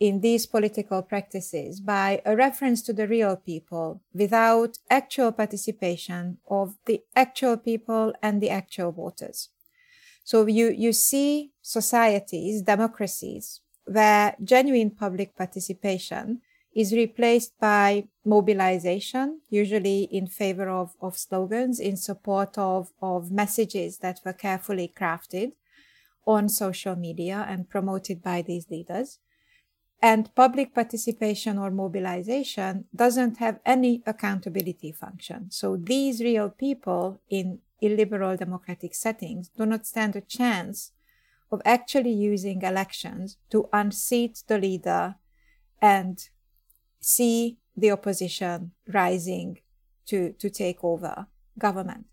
in 0.00 0.20
these 0.20 0.46
political 0.46 1.02
practices 1.02 1.80
by 1.80 2.20
a 2.24 2.34
reference 2.34 2.82
to 2.82 2.92
the 2.92 3.06
real 3.06 3.36
people 3.36 4.00
without 4.12 4.78
actual 4.90 5.30
participation 5.30 6.38
of 6.48 6.76
the 6.86 7.02
actual 7.14 7.56
people 7.56 8.12
and 8.22 8.40
the 8.40 8.50
actual 8.50 8.90
voters. 8.90 9.50
So 10.24 10.46
you, 10.46 10.70
you 10.70 10.92
see 10.92 11.52
societies, 11.60 12.62
democracies, 12.62 13.60
where 13.84 14.34
genuine 14.42 14.90
public 14.90 15.36
participation 15.36 16.40
is 16.74 16.92
replaced 16.92 17.52
by 17.60 18.08
mobilization, 18.24 19.40
usually 19.50 20.04
in 20.04 20.26
favor 20.26 20.68
of, 20.68 20.94
of 21.00 21.16
slogans 21.16 21.78
in 21.78 21.96
support 21.96 22.56
of, 22.56 22.90
of 23.00 23.30
messages 23.30 23.98
that 23.98 24.20
were 24.24 24.32
carefully 24.32 24.92
crafted 24.96 25.52
on 26.26 26.48
social 26.48 26.96
media 26.96 27.44
and 27.48 27.68
promoted 27.68 28.22
by 28.22 28.42
these 28.42 28.70
leaders. 28.70 29.18
And 30.00 30.34
public 30.34 30.74
participation 30.74 31.58
or 31.58 31.70
mobilization 31.70 32.86
doesn't 32.94 33.36
have 33.36 33.60
any 33.64 34.02
accountability 34.06 34.92
function. 34.92 35.50
So 35.50 35.76
these 35.76 36.20
real 36.20 36.48
people 36.50 37.20
in 37.28 37.60
illiberal 37.80 38.36
democratic 38.36 38.94
settings 38.94 39.48
do 39.56 39.66
not 39.66 39.86
stand 39.86 40.16
a 40.16 40.20
chance 40.20 40.92
of 41.52 41.60
actually 41.64 42.12
using 42.12 42.62
elections 42.62 43.36
to 43.50 43.68
unseat 43.72 44.42
the 44.46 44.58
leader 44.58 45.16
and 45.80 46.28
see 47.02 47.58
the 47.76 47.90
opposition 47.90 48.72
rising 48.88 49.58
to, 50.06 50.32
to 50.38 50.48
take 50.48 50.82
over 50.82 51.26
government. 51.58 52.06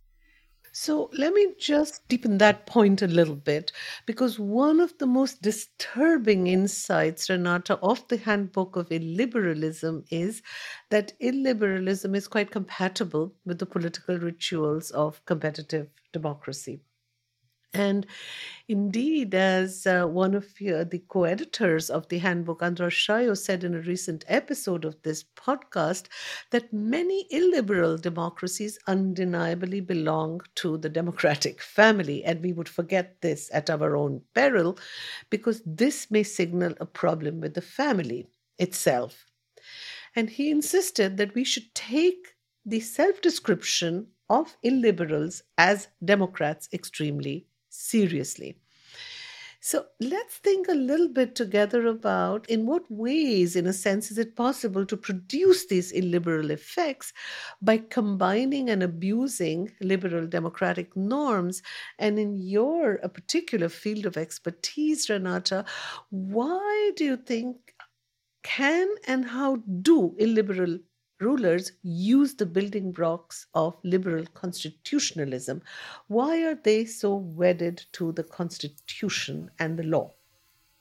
So 0.72 1.10
let 1.18 1.34
me 1.34 1.54
just 1.58 2.08
deepen 2.08 2.38
that 2.38 2.66
point 2.68 3.02
a 3.02 3.08
little 3.08 3.36
bit 3.36 3.72
because 4.06 4.38
one 4.38 4.80
of 4.80 4.98
the 5.00 5.08
most 5.08 5.42
disturbing 5.42 6.48
insights, 6.48 7.30
Renata, 7.30 7.78
of 7.82 8.08
the 8.08 8.18
Handbook 8.18 8.76
of 8.76 8.90
Illiberalism 8.90 10.06
is 10.12 10.44
that 10.90 11.20
illiberalism 11.20 12.16
is 12.16 12.28
quite 12.28 12.52
compatible 12.52 13.34
with 13.46 13.58
the 13.58 13.66
political 13.66 14.20
rituals 14.20 14.92
of 14.92 15.26
competitive 15.26 15.88
democracy. 16.14 16.82
And 17.74 18.08
indeed, 18.68 19.36
as 19.36 19.86
uh, 19.86 20.06
one 20.06 20.34
of 20.34 20.46
uh, 20.46 20.84
the 20.86 21.04
co 21.08 21.26
editors 21.26 21.92
of 21.92 22.08
the 22.10 22.18
handbook, 22.18 22.64
Andras 22.64 22.96
Sajó, 22.96 23.38
said 23.38 23.64
in 23.64 23.76
a 23.76 23.82
recent 23.82 24.26
episode 24.28 24.86
of 24.86 25.00
this 25.04 25.24
podcast, 25.36 26.08
that 26.50 26.74
many 26.74 27.28
illiberal 27.30 27.96
democracies 27.98 28.80
undeniably 28.88 29.82
belong 29.82 30.42
to 30.56 30.78
the 30.78 30.90
democratic 30.90 31.62
family. 31.62 32.24
And 32.24 32.42
we 32.42 32.54
would 32.54 32.70
forget 32.70 33.22
this 33.22 33.52
at 33.54 33.70
our 33.70 33.96
own 33.96 34.22
peril 34.34 34.80
because 35.30 35.62
this 35.64 36.10
may 36.10 36.24
signal 36.24 36.74
a 36.80 36.88
problem 36.88 37.40
with 37.40 37.54
the 37.54 37.62
family 37.62 38.28
itself. 38.58 39.28
And 40.16 40.32
he 40.32 40.50
insisted 40.50 41.18
that 41.18 41.36
we 41.36 41.44
should 41.44 41.76
take 41.76 42.36
the 42.66 42.80
self 42.80 43.22
description 43.22 44.08
of 44.28 44.58
illiberals 44.64 45.42
as 45.58 45.88
Democrats 46.04 46.68
extremely 46.74 47.48
seriously. 47.70 48.58
So 49.62 49.88
let's 50.00 50.38
think 50.38 50.70
a 50.70 50.74
little 50.74 51.10
bit 51.10 51.36
together 51.36 51.86
about 51.88 52.50
in 52.50 52.66
what 52.66 52.90
ways, 52.90 53.58
in 53.58 53.68
a 53.68 53.74
sense, 53.74 54.10
is 54.10 54.18
it 54.18 54.38
possible 54.38 54.86
to 54.86 54.96
produce 54.96 55.66
these 55.66 55.92
illiberal 55.92 56.50
effects 56.52 57.12
by 57.62 57.80
combining 57.80 58.70
and 58.70 58.82
abusing 58.82 59.70
liberal 59.82 60.28
democratic 60.28 60.96
norms. 60.96 61.62
And 61.98 62.18
in 62.18 62.38
your 62.38 62.96
a 63.04 63.10
particular 63.10 63.68
field 63.68 64.06
of 64.06 64.16
expertise, 64.16 65.10
Renata, 65.10 65.66
why 66.10 66.92
do 66.96 67.04
you 67.04 67.18
think 67.18 67.58
can 68.44 68.88
and 69.08 69.26
how 69.26 69.58
do 69.82 70.16
illiberal 70.18 70.80
rulers 71.20 71.72
use 71.84 72.36
the 72.36 72.46
building 72.46 72.92
blocks 72.92 73.48
of 73.54 73.78
liberal 73.84 74.26
constitutionalism. 74.34 75.62
Why 76.08 76.44
are 76.44 76.56
they 76.56 76.86
so 76.86 77.16
wedded 77.16 77.86
to 77.94 78.12
the 78.12 78.24
constitution 78.24 79.52
and 79.60 79.78
the 79.78 79.84
law? 79.84 80.14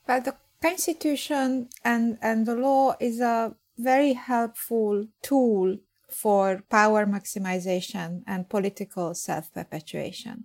Well, 0.07 0.20
the 0.20 0.37
constitution 0.62 1.68
and, 1.85 2.18
and 2.22 2.46
the 2.46 2.55
law 2.55 2.94
is 3.01 3.20
a 3.20 3.55
very 3.77 4.14
helpful 4.14 5.07
tool 5.22 5.77
for 6.09 6.62
power 6.70 7.07
maximization 7.07 8.22
and 8.27 8.48
political 8.48 9.14
self 9.14 9.53
perpetuation. 9.53 10.44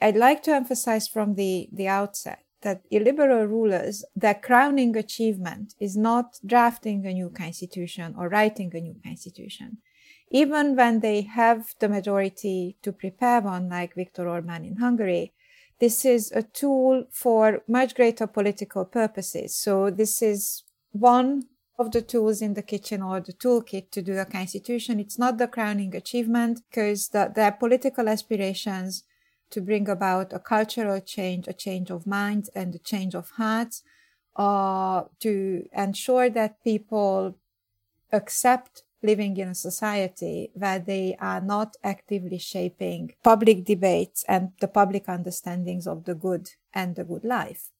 I'd 0.00 0.16
like 0.16 0.42
to 0.44 0.52
emphasize 0.52 1.08
from 1.08 1.34
the, 1.34 1.68
the 1.72 1.88
outset 1.88 2.43
that 2.64 2.82
illiberal 2.90 3.46
rulers, 3.46 4.04
their 4.16 4.34
crowning 4.34 4.96
achievement 4.96 5.74
is 5.78 5.96
not 5.96 6.38
drafting 6.44 7.06
a 7.06 7.12
new 7.12 7.30
constitution 7.30 8.14
or 8.18 8.28
writing 8.28 8.70
a 8.74 8.80
new 8.80 8.96
constitution. 9.04 9.78
Even 10.30 10.74
when 10.74 11.00
they 11.00 11.20
have 11.20 11.74
the 11.78 11.88
majority 11.88 12.76
to 12.82 12.90
prepare 12.92 13.40
one, 13.40 13.68
like 13.68 13.94
Viktor 13.94 14.28
Orban 14.28 14.64
in 14.64 14.76
Hungary, 14.76 15.32
this 15.78 16.04
is 16.04 16.32
a 16.32 16.42
tool 16.42 17.04
for 17.10 17.62
much 17.68 17.94
greater 17.94 18.26
political 18.26 18.84
purposes. 18.84 19.54
So 19.54 19.90
this 19.90 20.22
is 20.22 20.64
one 20.92 21.44
of 21.78 21.90
the 21.90 22.02
tools 22.02 22.40
in 22.40 22.54
the 22.54 22.62
kitchen 22.62 23.02
or 23.02 23.20
the 23.20 23.32
toolkit 23.32 23.90
to 23.90 24.02
do 24.02 24.16
a 24.18 24.24
constitution. 24.24 25.00
It's 25.00 25.18
not 25.18 25.38
the 25.38 25.48
crowning 25.48 25.94
achievement 25.94 26.60
because 26.70 27.08
the, 27.08 27.32
their 27.34 27.52
political 27.52 28.08
aspirations 28.08 29.04
to 29.54 29.60
bring 29.60 29.88
about 29.88 30.32
a 30.32 30.38
cultural 30.38 31.00
change, 31.00 31.48
a 31.48 31.52
change 31.52 31.90
of 31.90 32.06
minds 32.06 32.50
and 32.54 32.74
a 32.74 32.78
change 32.78 33.14
of 33.14 33.30
hearts, 33.30 33.82
uh, 34.36 35.04
to 35.20 35.66
ensure 35.72 36.28
that 36.30 36.62
people 36.64 37.36
accept 38.12 38.82
living 39.02 39.36
in 39.36 39.48
a 39.48 39.54
society 39.54 40.50
where 40.54 40.78
they 40.78 41.16
are 41.20 41.40
not 41.40 41.76
actively 41.84 42.38
shaping 42.38 43.12
public 43.22 43.64
debates 43.64 44.24
and 44.28 44.52
the 44.60 44.68
public 44.68 45.08
understandings 45.08 45.86
of 45.86 46.04
the 46.04 46.14
good 46.14 46.50
and 46.72 46.96
the 46.96 47.04
good 47.04 47.24
life. 47.24 47.70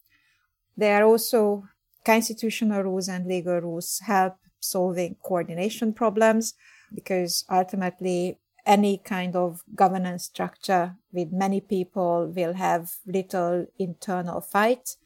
There 0.76 1.00
are 1.00 1.06
also 1.06 1.64
constitutional 2.04 2.82
rules 2.82 3.08
and 3.08 3.26
legal 3.26 3.60
rules 3.60 4.00
help 4.00 4.36
solving 4.60 5.16
coordination 5.22 5.92
problems 5.92 6.54
because 6.94 7.44
ultimately 7.50 8.38
any 8.66 8.98
kind 8.98 9.36
of 9.36 9.62
governance 9.74 10.24
structure 10.24 10.96
with 11.12 11.32
many 11.32 11.60
people 11.60 12.32
will 12.34 12.54
have 12.54 12.92
little 13.06 13.66
internal 13.78 14.40
fight. 14.40 14.96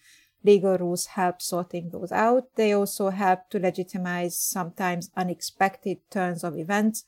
Legal 0.44 0.78
rules 0.78 1.06
help 1.06 1.42
sorting 1.42 1.90
those 1.90 2.12
out. 2.12 2.44
They 2.54 2.72
also 2.72 3.10
help 3.10 3.50
to 3.50 3.58
legitimize 3.58 4.38
sometimes 4.38 5.10
unexpected 5.16 5.98
turns 6.10 6.44
of 6.44 6.56
events. 6.56 7.04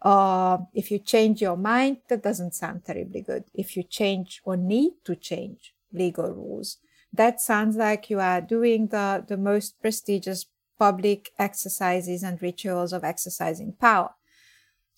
Uh, 0.00 0.58
if 0.72 0.92
you 0.92 0.98
change 1.00 1.42
your 1.42 1.56
mind, 1.56 1.98
that 2.08 2.22
doesn't 2.22 2.54
sound 2.54 2.84
terribly 2.84 3.20
good. 3.20 3.44
If 3.52 3.76
you 3.76 3.82
change 3.82 4.40
or 4.44 4.56
need 4.56 4.92
to 5.04 5.16
change 5.16 5.74
legal 5.92 6.30
rules, 6.30 6.78
that 7.12 7.40
sounds 7.40 7.76
like 7.76 8.08
you 8.08 8.20
are 8.20 8.40
doing 8.40 8.88
the, 8.88 9.24
the 9.26 9.36
most 9.36 9.80
prestigious 9.80 10.46
public 10.78 11.30
exercises 11.38 12.22
and 12.22 12.40
rituals 12.40 12.92
of 12.92 13.02
exercising 13.02 13.72
power. 13.72 14.10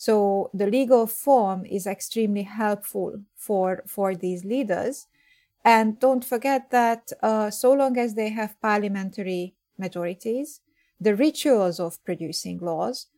So 0.01 0.49
the 0.55 0.67
legal 0.67 1.07
form 1.07 1.67
is 1.67 1.87
extremely 1.87 2.45
helpful 2.45 3.21
for, 3.37 3.83
for 3.87 4.15
these 4.15 4.47
leaders. 4.47 5.09
And 5.63 6.01
don't 6.01 6.25
forget 6.25 6.71
that 6.71 7.13
uh, 7.23 7.51
so 7.51 7.75
long 7.75 7.99
as 7.99 8.15
they 8.15 8.31
have 8.31 8.59
parliamentary 8.63 9.57
majorities, 9.77 10.63
the 10.99 11.15
rituals 11.15 11.79
of 11.79 12.03
producing 12.03 12.61
laws 12.61 13.09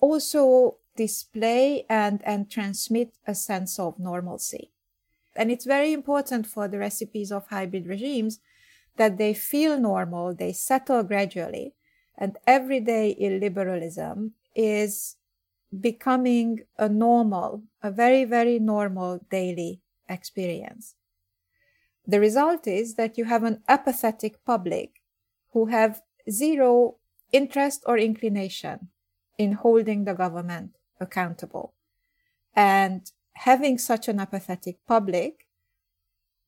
also 0.00 0.76
display 0.96 1.86
and, 1.88 2.20
and 2.26 2.50
transmit 2.50 3.14
a 3.26 3.34
sense 3.34 3.78
of 3.78 3.98
normalcy. 3.98 4.70
And 5.34 5.50
it's 5.50 5.64
very 5.64 5.94
important 5.94 6.46
for 6.46 6.68
the 6.68 6.78
recipes 6.78 7.32
of 7.32 7.46
hybrid 7.46 7.86
regimes 7.86 8.38
that 8.98 9.16
they 9.16 9.32
feel 9.32 9.80
normal, 9.80 10.34
they 10.34 10.52
settle 10.52 11.04
gradually, 11.04 11.72
and 12.18 12.36
everyday 12.46 13.16
illiberalism 13.18 14.32
is 14.54 15.16
becoming 15.80 16.60
a 16.78 16.88
normal, 16.88 17.62
a 17.82 17.90
very, 17.90 18.24
very 18.24 18.58
normal 18.58 19.20
daily 19.30 19.80
experience. 20.08 20.94
The 22.06 22.20
result 22.20 22.66
is 22.66 22.94
that 22.96 23.16
you 23.16 23.24
have 23.24 23.44
an 23.44 23.62
apathetic 23.68 24.44
public 24.44 25.02
who 25.52 25.66
have 25.66 26.02
zero 26.30 26.96
interest 27.30 27.82
or 27.86 27.96
inclination 27.96 28.88
in 29.38 29.52
holding 29.52 30.04
the 30.04 30.14
government 30.14 30.76
accountable. 31.00 31.74
And 32.54 33.10
having 33.34 33.78
such 33.78 34.08
an 34.08 34.20
apathetic 34.20 34.78
public 34.86 35.46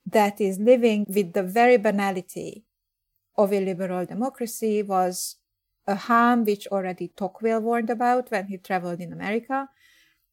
that 0.07 0.41
is 0.41 0.59
living 0.59 1.07
with 1.09 1.33
the 1.33 1.43
very 1.43 1.79
banality 1.79 2.65
of 3.37 3.53
a 3.53 3.65
liberal 3.65 4.05
democracy 4.05 4.83
was 4.83 5.37
a 5.87 5.95
harm 5.95 6.45
which 6.45 6.67
already 6.69 7.09
Tocqueville 7.09 7.61
warned 7.61 7.91
about 7.91 8.31
when 8.31 8.47
he 8.47 8.59
traveled 8.59 9.01
in 9.01 9.13
America. 9.13 9.69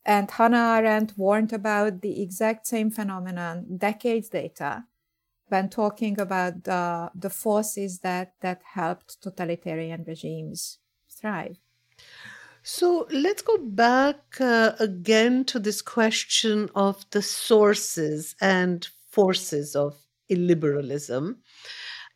And 0.06 0.32
Hannah 0.32 0.80
Arendt 0.80 1.18
warned 1.18 1.54
about 1.54 2.02
the 2.02 2.22
exact 2.22 2.66
same 2.66 2.90
phenomenon 2.90 3.78
decades 3.78 4.34
later 4.34 4.84
when 5.50 5.70
talking 5.70 6.20
about 6.20 6.64
the, 6.64 7.12
the 7.14 7.30
forces 7.30 8.00
that, 8.00 8.34
that 8.40 8.62
helped 8.74 9.22
totalitarian 9.22 10.04
regimes 10.08 10.80
thrive. 11.10 11.58
So 12.64 13.08
let's 13.12 13.42
go 13.42 13.58
back 13.58 14.40
uh, 14.40 14.74
again 14.80 15.46
to 15.46 15.60
this 15.60 15.82
question 15.82 16.70
of 16.74 17.06
the 17.12 17.22
sources 17.22 18.36
and 18.40 18.88
forces 19.10 19.76
of 19.76 19.98
illiberalism 20.30 21.36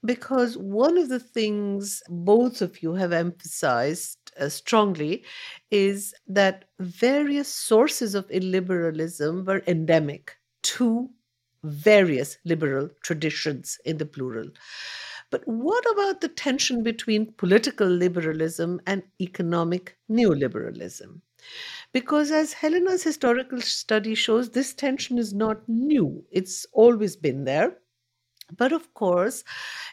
because 0.06 0.58
one 0.58 0.98
of 0.98 1.10
the 1.10 1.20
things 1.20 2.02
both 2.10 2.62
of 2.62 2.82
you 2.82 2.94
have 2.94 3.12
emphasized 3.12 4.18
uh, 4.40 4.50
strongly 4.50 5.24
is 5.72 6.14
that 6.28 6.66
various 6.80 7.48
sources 7.48 8.16
of 8.16 8.28
illiberalism 8.30 9.46
were 9.46 9.64
endemic 9.68 10.38
to 10.64 11.10
various 11.64 12.38
liberal 12.46 12.90
traditions 13.02 13.78
in 13.86 13.98
the 13.98 14.06
plural. 14.06 14.50
But 15.32 15.48
what 15.48 15.84
about 15.92 16.22
the 16.22 16.30
tension 16.30 16.84
between 16.84 17.34
political 17.34 17.88
liberalism 17.88 18.80
and 18.86 19.04
economic 19.20 19.98
neoliberalism? 20.10 21.22
Because 21.92 22.32
as 22.32 22.54
Helena's 22.54 23.04
historical 23.04 23.62
study 23.62 24.16
shows, 24.16 24.50
this 24.52 24.74
tension 24.74 25.18
is 25.18 25.34
not 25.34 25.68
new, 25.68 26.24
it's 26.32 26.66
always 26.74 27.16
been 27.16 27.44
there. 27.44 27.78
But 28.56 28.72
of 28.72 28.94
course, 28.94 29.44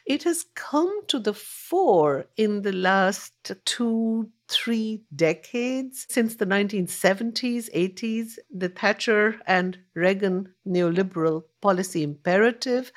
it 0.04 0.24
has 0.24 0.44
come 0.54 1.06
to 1.06 1.18
the 1.18 1.32
fore 1.32 2.26
in 2.36 2.62
the 2.62 2.72
last 2.72 3.52
two, 3.64 4.30
three 4.48 5.02
decades 5.14 6.06
since 6.10 6.36
the 6.36 6.44
1970s, 6.44 7.72
80s, 7.74 8.38
the 8.50 8.68
Thatcher 8.68 9.40
and 9.46 9.78
Reagan 9.94 10.52
neoliberal 10.68 11.44
policy 11.62 12.02
imperative, 12.02 12.92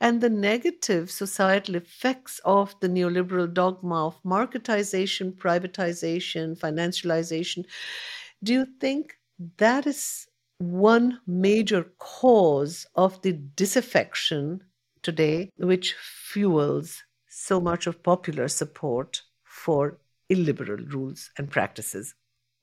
and 0.00 0.20
the 0.20 0.30
negative 0.30 1.10
societal 1.10 1.74
effects 1.74 2.40
of 2.44 2.78
the 2.80 2.88
neoliberal 2.88 3.52
dogma 3.52 4.06
of 4.06 4.22
marketization, 4.22 5.32
privatization, 5.32 6.56
financialization. 6.56 7.64
Do 8.44 8.52
you 8.52 8.66
think 8.80 9.18
that 9.56 9.86
is 9.86 10.28
one 10.58 11.18
major 11.26 11.90
cause 11.98 12.86
of 12.94 13.20
the 13.22 13.32
disaffection 13.32 14.62
today, 15.02 15.50
which 15.56 15.94
fuels 15.94 17.02
so 17.28 17.60
much 17.60 17.86
of 17.86 18.02
popular 18.02 18.48
support 18.48 19.22
for 19.44 19.98
illiberal 20.28 20.84
rules 20.86 21.30
and 21.38 21.50
practices? 21.50 22.14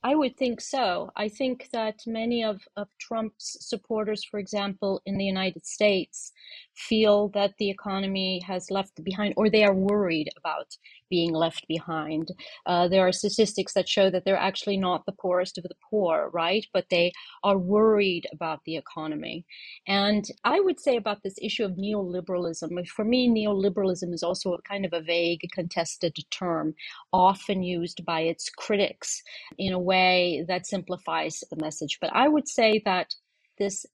I 0.04 0.16
would 0.16 0.38
think 0.38 0.62
so. 0.62 1.12
I 1.16 1.28
think 1.28 1.70
that 1.74 2.00
many 2.06 2.44
of, 2.44 2.62
of 2.76 2.88
Trump's 3.00 3.58
supporters, 3.60 4.24
for 4.24 4.40
example, 4.40 5.02
in 5.06 5.18
the 5.18 5.26
United 5.26 5.66
States, 5.66 6.32
feel 6.78 7.30
that 7.30 7.54
the 7.58 7.70
economy 7.70 8.42
has 8.46 8.70
left 8.70 9.04
behind 9.04 9.34
or 9.38 9.50
they 9.50 9.64
are 9.64 9.74
worried 9.74 10.30
about 10.38 10.78
being 11.10 11.34
left 11.34 11.66
behind. 11.68 12.30
Uh, 12.66 12.88
there 12.88 13.08
are 13.08 13.12
statistics 13.12 13.74
that 13.74 13.90
show 13.90 14.10
that 14.10 14.26
they're 14.26 14.38
actually 14.38 14.78
not 14.78 15.06
the 15.06 15.14
poorest 15.14 15.58
of 15.58 15.64
the 15.64 15.76
poor, 15.90 16.30
right? 16.34 16.66
But 16.74 16.86
they 16.90 17.12
are 17.44 17.58
worried 17.58 18.28
about 18.34 18.62
the 18.66 18.76
economy. 18.76 19.46
And 19.88 20.26
I 20.44 20.60
would 20.60 20.80
say 20.80 20.98
about 20.98 21.24
this 21.24 21.36
issue 21.42 21.64
of 21.64 21.72
neoliberalism, 21.72 22.88
for 22.90 23.06
me, 23.06 23.30
neoliberalism 23.30 24.14
is 24.14 24.24
also 24.24 24.54
a 24.54 24.62
kind 24.62 24.86
of 24.86 24.94
a 24.94 25.02
vague, 25.02 25.42
contested 25.54 26.16
term, 26.32 26.74
often 27.14 27.64
used 27.64 28.06
by 28.06 28.22
its 28.22 28.50
critics 28.50 29.22
in 29.58 29.74
a 29.74 29.80
way 29.80 30.46
that 30.48 30.68
simplifies 30.68 31.44
the 31.50 31.58
message. 31.62 31.98
But 32.02 32.12
I 32.14 32.28
would 32.28 32.48
say 32.48 32.82
that 32.86 33.14
this 33.58 33.86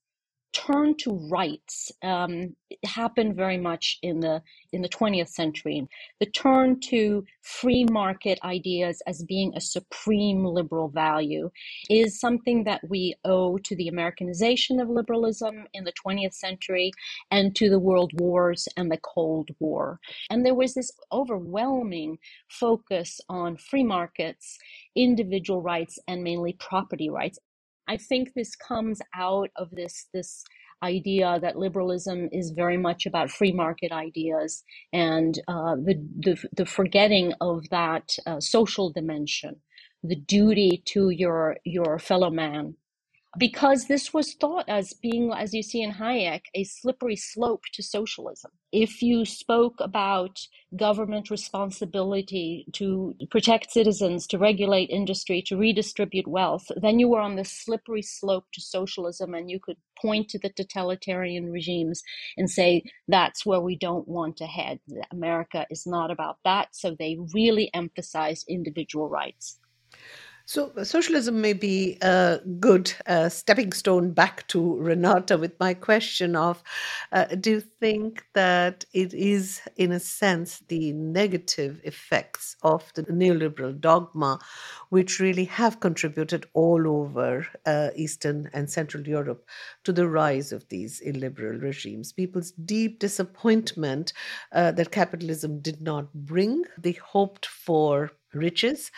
turn 0.54 0.96
to 0.98 1.14
rights 1.30 1.92
um, 2.04 2.56
happened 2.86 3.36
very 3.36 3.58
much 3.58 4.00
in 4.02 4.20
the 4.20 4.42
in 4.72 4.82
the 4.82 4.90
20th 4.90 5.30
century. 5.30 5.88
The 6.20 6.28
turn 6.28 6.80
to 6.82 7.26
free 7.42 7.86
market 7.92 8.40
ideas 8.44 9.02
as 9.08 9.24
being 9.24 9.54
a 9.56 9.62
supreme 9.62 10.46
liberal 10.46 10.90
value 10.90 11.50
is 11.90 12.20
something 12.20 12.64
that 12.66 12.82
we 12.88 13.16
owe 13.26 13.58
to 13.58 13.76
the 13.76 13.88
Americanization 13.88 14.80
of 14.80 14.90
liberalism 14.90 15.66
in 15.74 15.84
the 15.84 15.94
20th 16.06 16.34
century 16.34 16.92
and 17.32 17.56
to 17.56 17.70
the 17.70 17.80
world 17.80 18.12
wars 18.20 18.68
and 18.78 18.92
the 18.92 18.98
Cold 18.98 19.50
War. 19.60 20.00
And 20.30 20.46
there 20.46 20.56
was 20.56 20.74
this 20.74 20.92
overwhelming 21.12 22.18
focus 22.50 23.20
on 23.30 23.58
free 23.58 23.84
markets, 23.84 24.58
individual 24.96 25.62
rights, 25.62 26.00
and 26.08 26.24
mainly 26.24 26.54
property 26.54 27.10
rights. 27.10 27.40
I 27.88 27.98
think 27.98 28.34
this 28.36 28.56
comes 28.56 29.02
out 29.16 29.50
of 29.58 29.72
this 29.72 30.08
this 30.14 30.44
idea 30.84 31.40
that 31.42 31.58
liberalism 31.58 32.30
is 32.32 32.52
very 32.52 32.78
much 32.78 33.06
about 33.06 33.32
free 33.32 33.54
market 33.54 33.92
ideas 33.92 34.64
and 34.94 35.40
uh, 35.48 35.76
the, 35.76 35.96
the, 36.20 36.44
the 36.58 36.66
forgetting 36.66 37.34
of 37.42 37.70
that 37.70 38.18
uh, 38.28 38.40
social 38.42 38.92
dimension, 38.92 39.58
the 40.04 40.16
duty 40.18 40.84
to 40.88 41.10
your 41.12 41.58
your 41.66 42.00
fellow 42.00 42.30
man 42.32 42.76
because 43.38 43.88
this 43.88 44.14
was 44.14 44.34
thought 44.36 44.66
as 44.68 44.94
being, 44.94 45.32
as 45.34 45.54
you 45.54 45.64
see 45.64 45.82
in 45.82 45.94
Hayek, 45.94 46.44
a 46.54 46.64
slippery 46.64 47.16
slope 47.16 47.64
to 47.74 47.82
socialism. 47.82 48.52
If 48.72 49.02
you 49.02 49.26
spoke 49.26 49.76
about 49.80 50.40
government 50.76 51.30
responsibility 51.30 52.66
to 52.74 53.16
protect 53.32 53.72
citizens, 53.72 54.28
to 54.28 54.38
regulate 54.38 54.90
industry, 54.90 55.44
to 55.48 55.58
redistribute 55.58 56.28
wealth, 56.28 56.68
then 56.76 57.00
you 57.00 57.10
were 57.10 57.20
on 57.20 57.36
the 57.36 57.46
slippery 57.46 58.02
slope 58.02 58.46
to 58.54 58.62
socialism 58.62 59.34
and 59.34 59.50
you 59.50 59.60
could 59.60 59.78
point 60.00 60.30
to 60.30 60.40
the 60.40 60.50
totalitarian 60.50 61.52
regimes 61.52 62.04
and 62.38 62.50
say, 62.50 62.84
that's 63.08 63.46
where 63.46 63.62
we 63.62 63.78
don't 63.78 64.08
want 64.08 64.38
to 64.38 64.46
head. 64.46 64.80
America 65.12 65.66
is 65.70 65.86
not 65.88 66.12
about 66.12 66.38
that. 66.44 66.70
So 66.76 66.96
they 66.98 67.18
really 67.34 67.72
emphasize 67.74 68.46
individual 68.48 69.10
rights. 69.10 69.60
So, 70.46 70.74
socialism 70.84 71.40
may 71.40 71.54
be 71.54 71.98
a 72.02 72.42
good 72.60 72.92
uh, 73.06 73.30
stepping 73.30 73.72
stone 73.72 74.12
back 74.12 74.46
to 74.50 74.76
Renata 74.76 75.38
with 75.38 75.58
my 75.58 75.74
question 75.74 76.36
of 76.36 76.62
uh, 77.14 77.26
do 77.40 77.52
you 77.52 77.62
think 77.62 78.26
that 78.34 78.84
it 78.92 79.14
is, 79.14 79.62
in 79.78 79.94
a 79.94 80.02
sense, 80.02 80.62
the 80.68 80.92
negative 80.92 81.80
effects 81.86 82.58
of 82.62 82.92
the 82.94 83.04
neoliberal 83.04 83.80
dogma 83.80 84.38
which 84.90 85.22
really 85.22 85.46
have 85.46 85.80
contributed 85.80 86.46
all 86.54 86.90
over 86.90 87.48
uh, 87.66 87.92
Eastern 87.96 88.50
and 88.52 88.70
Central 88.70 89.08
Europe 89.08 89.48
to 89.86 89.94
the 89.94 90.10
rise 90.10 90.52
of 90.52 90.68
these 90.68 91.00
illiberal 91.00 91.58
regimes? 91.58 92.12
People's 92.12 92.52
deep 92.52 93.00
disappointment 93.00 94.12
uh, 94.52 94.74
that 94.74 94.92
capitalism 94.92 95.62
did 95.62 95.82
not 95.82 96.14
bring 96.14 96.66
the 96.78 97.00
hoped 97.02 97.46
for 97.46 98.12
riches 98.34 98.92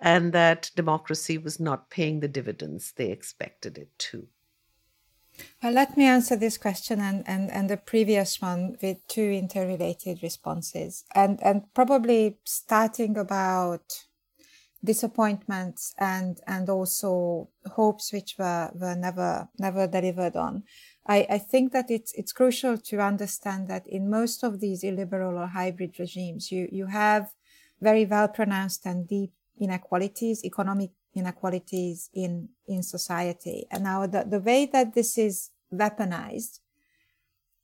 and 0.00 0.32
that 0.32 0.70
democracy 0.76 1.38
was 1.38 1.60
not 1.60 1.90
paying 1.90 2.20
the 2.20 2.28
dividends 2.28 2.92
they 2.92 3.10
expected 3.10 3.78
it 3.78 3.90
to. 3.98 4.26
Well, 5.62 5.72
let 5.72 5.96
me 5.96 6.04
answer 6.04 6.36
this 6.36 6.58
question 6.58 7.00
and, 7.00 7.24
and, 7.26 7.50
and 7.50 7.70
the 7.70 7.76
previous 7.76 8.40
one 8.40 8.76
with 8.82 9.06
two 9.08 9.22
interrelated 9.22 10.22
responses. 10.22 11.04
And, 11.14 11.42
and 11.42 11.72
probably 11.74 12.38
starting 12.44 13.16
about 13.16 14.04
disappointments 14.82 15.94
and, 15.98 16.40
and 16.46 16.68
also 16.68 17.48
hopes 17.72 18.12
which 18.12 18.36
were, 18.38 18.70
were 18.74 18.94
never, 18.94 19.48
never 19.58 19.86
delivered 19.86 20.36
on. 20.36 20.64
I, 21.06 21.26
I 21.28 21.38
think 21.38 21.72
that 21.72 21.90
it's, 21.90 22.12
it's 22.14 22.32
crucial 22.32 22.78
to 22.78 23.00
understand 23.00 23.68
that 23.68 23.86
in 23.86 24.10
most 24.10 24.42
of 24.42 24.60
these 24.60 24.82
illiberal 24.82 25.38
or 25.38 25.48
hybrid 25.48 25.98
regimes, 25.98 26.50
you, 26.50 26.68
you 26.72 26.86
have 26.86 27.32
very 27.80 28.04
well 28.04 28.28
pronounced 28.28 28.86
and 28.86 29.06
deep 29.06 29.32
inequalities, 29.58 30.44
economic 30.44 30.90
inequalities 31.14 32.10
in, 32.14 32.48
in 32.66 32.82
society. 32.82 33.66
And 33.70 33.84
now 33.84 34.06
the, 34.06 34.24
the 34.24 34.40
way 34.40 34.66
that 34.66 34.94
this 34.94 35.18
is 35.18 35.50
weaponized 35.72 36.60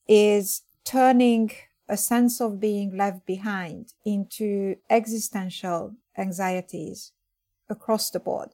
is 0.08 0.62
turning 0.84 1.50
a 1.88 1.96
sense 1.96 2.40
of 2.40 2.60
being 2.60 2.96
left 2.96 3.26
behind 3.26 3.92
into 4.04 4.76
existential 4.90 5.94
anxieties 6.18 7.12
across 7.68 8.10
the 8.10 8.20
board. 8.20 8.50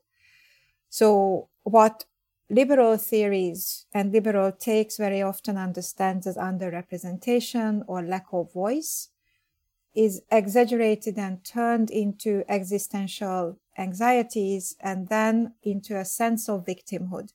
So 0.89 1.49
what 1.63 2.05
liberal 2.51 2.99
theories 2.99 3.87
and 3.95 4.13
liberal 4.13 4.53
takes 4.53 4.99
very 4.99 5.23
often 5.23 5.57
understands 5.57 6.27
as 6.27 6.37
underrepresentation 6.37 7.83
or 7.87 8.03
lack 8.03 8.27
of 8.33 8.53
voice 8.53 9.09
is 9.95 10.23
exaggerated 10.31 11.19
and 11.19 11.45
turned 11.45 11.91
into 11.91 12.45
existential 12.49 13.59
anxieties 13.77 14.77
and 14.81 15.09
then 15.09 15.55
into 15.63 15.99
a 15.99 16.05
sense 16.05 16.49
of 16.49 16.65
victimhood. 16.65 17.33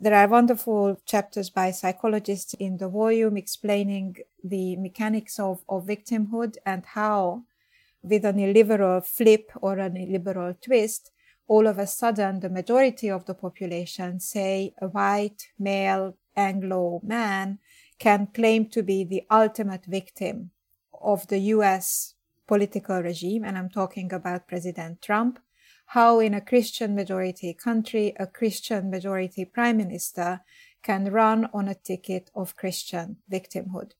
There 0.00 0.14
are 0.14 0.28
wonderful 0.28 1.00
chapters 1.06 1.50
by 1.50 1.70
psychologists 1.70 2.54
in 2.54 2.78
the 2.78 2.88
volume 2.88 3.36
explaining 3.36 4.16
the 4.42 4.76
mechanics 4.76 5.38
of, 5.38 5.62
of 5.68 5.86
victimhood 5.86 6.56
and 6.66 6.84
how, 6.84 7.44
with 8.02 8.24
an 8.24 8.38
illiberal 8.38 9.00
flip 9.00 9.50
or 9.60 9.78
an 9.78 9.96
illiberal 9.96 10.54
twist, 10.60 11.10
all 11.46 11.66
of 11.66 11.78
a 11.78 11.86
sudden 11.86 12.40
the 12.40 12.50
majority 12.50 13.10
of 13.10 13.26
the 13.26 13.34
population, 13.34 14.20
say 14.20 14.74
a 14.80 14.88
white, 14.88 15.48
male, 15.58 16.16
Anglo 16.36 17.00
man, 17.04 17.58
can 17.98 18.26
claim 18.26 18.66
to 18.70 18.82
be 18.82 19.04
the 19.04 19.22
ultimate 19.30 19.84
victim 19.84 20.50
of 21.04 21.28
the 21.28 21.38
US 21.38 22.14
political 22.46 23.02
regime, 23.02 23.44
and 23.44 23.56
I'm 23.56 23.70
talking 23.70 24.12
about 24.12 24.48
President 24.48 25.02
Trump, 25.02 25.38
how 25.86 26.18
in 26.18 26.34
a 26.34 26.40
Christian 26.40 26.94
majority 26.94 27.54
country, 27.54 28.14
a 28.18 28.26
Christian 28.26 28.90
majority 28.90 29.44
prime 29.44 29.76
minister 29.76 30.40
can 30.82 31.10
run 31.10 31.48
on 31.52 31.68
a 31.68 31.74
ticket 31.74 32.30
of 32.34 32.56
Christian 32.56 33.16
victimhood. 33.30 33.92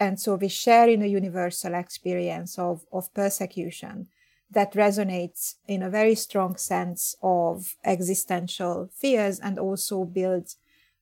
And 0.00 0.20
so 0.20 0.36
we 0.36 0.48
share 0.48 0.88
in 0.88 1.02
a 1.02 1.06
universal 1.06 1.74
experience 1.74 2.58
of, 2.58 2.84
of 2.92 3.12
persecution 3.14 4.08
that 4.50 4.72
resonates 4.74 5.56
in 5.66 5.82
a 5.82 5.90
very 5.90 6.14
strong 6.14 6.56
sense 6.56 7.16
of 7.22 7.74
existential 7.84 8.88
fears 8.94 9.38
and 9.40 9.58
also 9.58 10.04
builds 10.04 10.56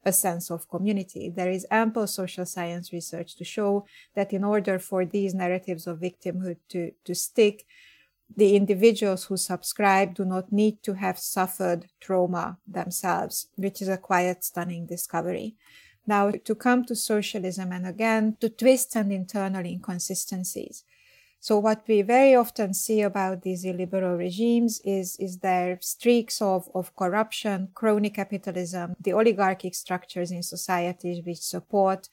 a 0.07 0.13
sense 0.13 0.51
of 0.51 0.69
community. 0.69 1.29
There 1.29 1.51
is 1.51 1.67
ample 1.71 2.07
social 2.07 2.47
science 2.47 2.93
research 2.93 3.37
to 3.37 3.45
show 3.45 3.85
that 4.15 4.33
in 4.33 4.45
order 4.45 4.79
for 4.79 5.05
these 5.05 5.35
narratives 5.35 5.87
of 5.89 5.99
victimhood 5.99 6.59
to, 6.71 6.93
to 7.05 7.15
stick, 7.15 7.67
the 8.35 8.57
individuals 8.57 9.25
who 9.25 9.37
subscribe 9.37 10.15
do 10.15 10.25
not 10.25 10.53
need 10.53 10.83
to 10.85 10.95
have 10.95 11.19
suffered 11.19 11.87
trauma 12.01 12.59
themselves, 12.67 13.49
which 13.57 13.83
is 13.83 13.89
a 13.89 13.99
quite 13.99 14.45
stunning 14.45 14.87
discovery. 14.87 15.57
Now, 16.07 16.31
to 16.31 16.55
come 16.55 16.85
to 16.85 16.95
socialism 16.95 17.73
and 17.73 17.87
again 17.87 18.37
to 18.41 18.49
twist 18.49 18.95
and 18.95 19.13
internal 19.13 19.67
inconsistencies. 19.67 20.85
So 21.41 21.59
what 21.59 21.85
we 21.87 22.03
very 22.03 22.35
often 22.35 22.75
see 22.75 23.03
about 23.03 23.43
these 23.43 23.65
illiberal 23.65 24.17
regimes 24.17 24.81
is, 24.85 25.17
is 25.21 25.39
their 25.39 25.79
streaks 25.81 26.43
of, 26.43 26.69
of 26.75 26.95
corruption, 26.97 27.69
crony 27.75 28.11
capitalism, 28.11 28.97
the 29.01 29.13
oligarchic 29.13 29.75
structures 29.75 30.31
in 30.31 30.43
societies 30.43 31.25
which 31.25 31.39
support 31.39 32.09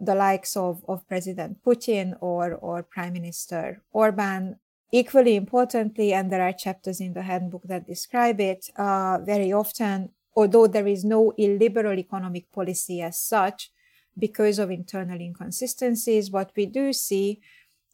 the 0.00 0.14
likes 0.14 0.56
of, 0.56 0.84
of 0.86 1.08
President 1.08 1.58
Putin 1.64 2.16
or, 2.20 2.54
or 2.54 2.82
Prime 2.82 3.14
Minister 3.14 3.82
Orban. 3.92 4.56
Equally 4.92 5.34
importantly, 5.34 6.12
and 6.12 6.30
there 6.30 6.42
are 6.42 6.52
chapters 6.52 7.00
in 7.00 7.12
the 7.12 7.22
handbook 7.22 7.62
that 7.64 7.88
describe 7.88 8.40
it, 8.40 8.70
uh, 8.76 9.18
very 9.20 9.52
often, 9.52 10.10
although 10.36 10.68
there 10.68 10.86
is 10.86 11.04
no 11.04 11.32
illiberal 11.36 11.98
economic 11.98 12.52
policy 12.52 13.02
as 13.02 13.18
such, 13.18 13.72
because 14.16 14.58
of 14.58 14.70
internal 14.70 15.20
inconsistencies, 15.20 16.30
what 16.30 16.52
we 16.56 16.66
do 16.66 16.92
see 16.92 17.40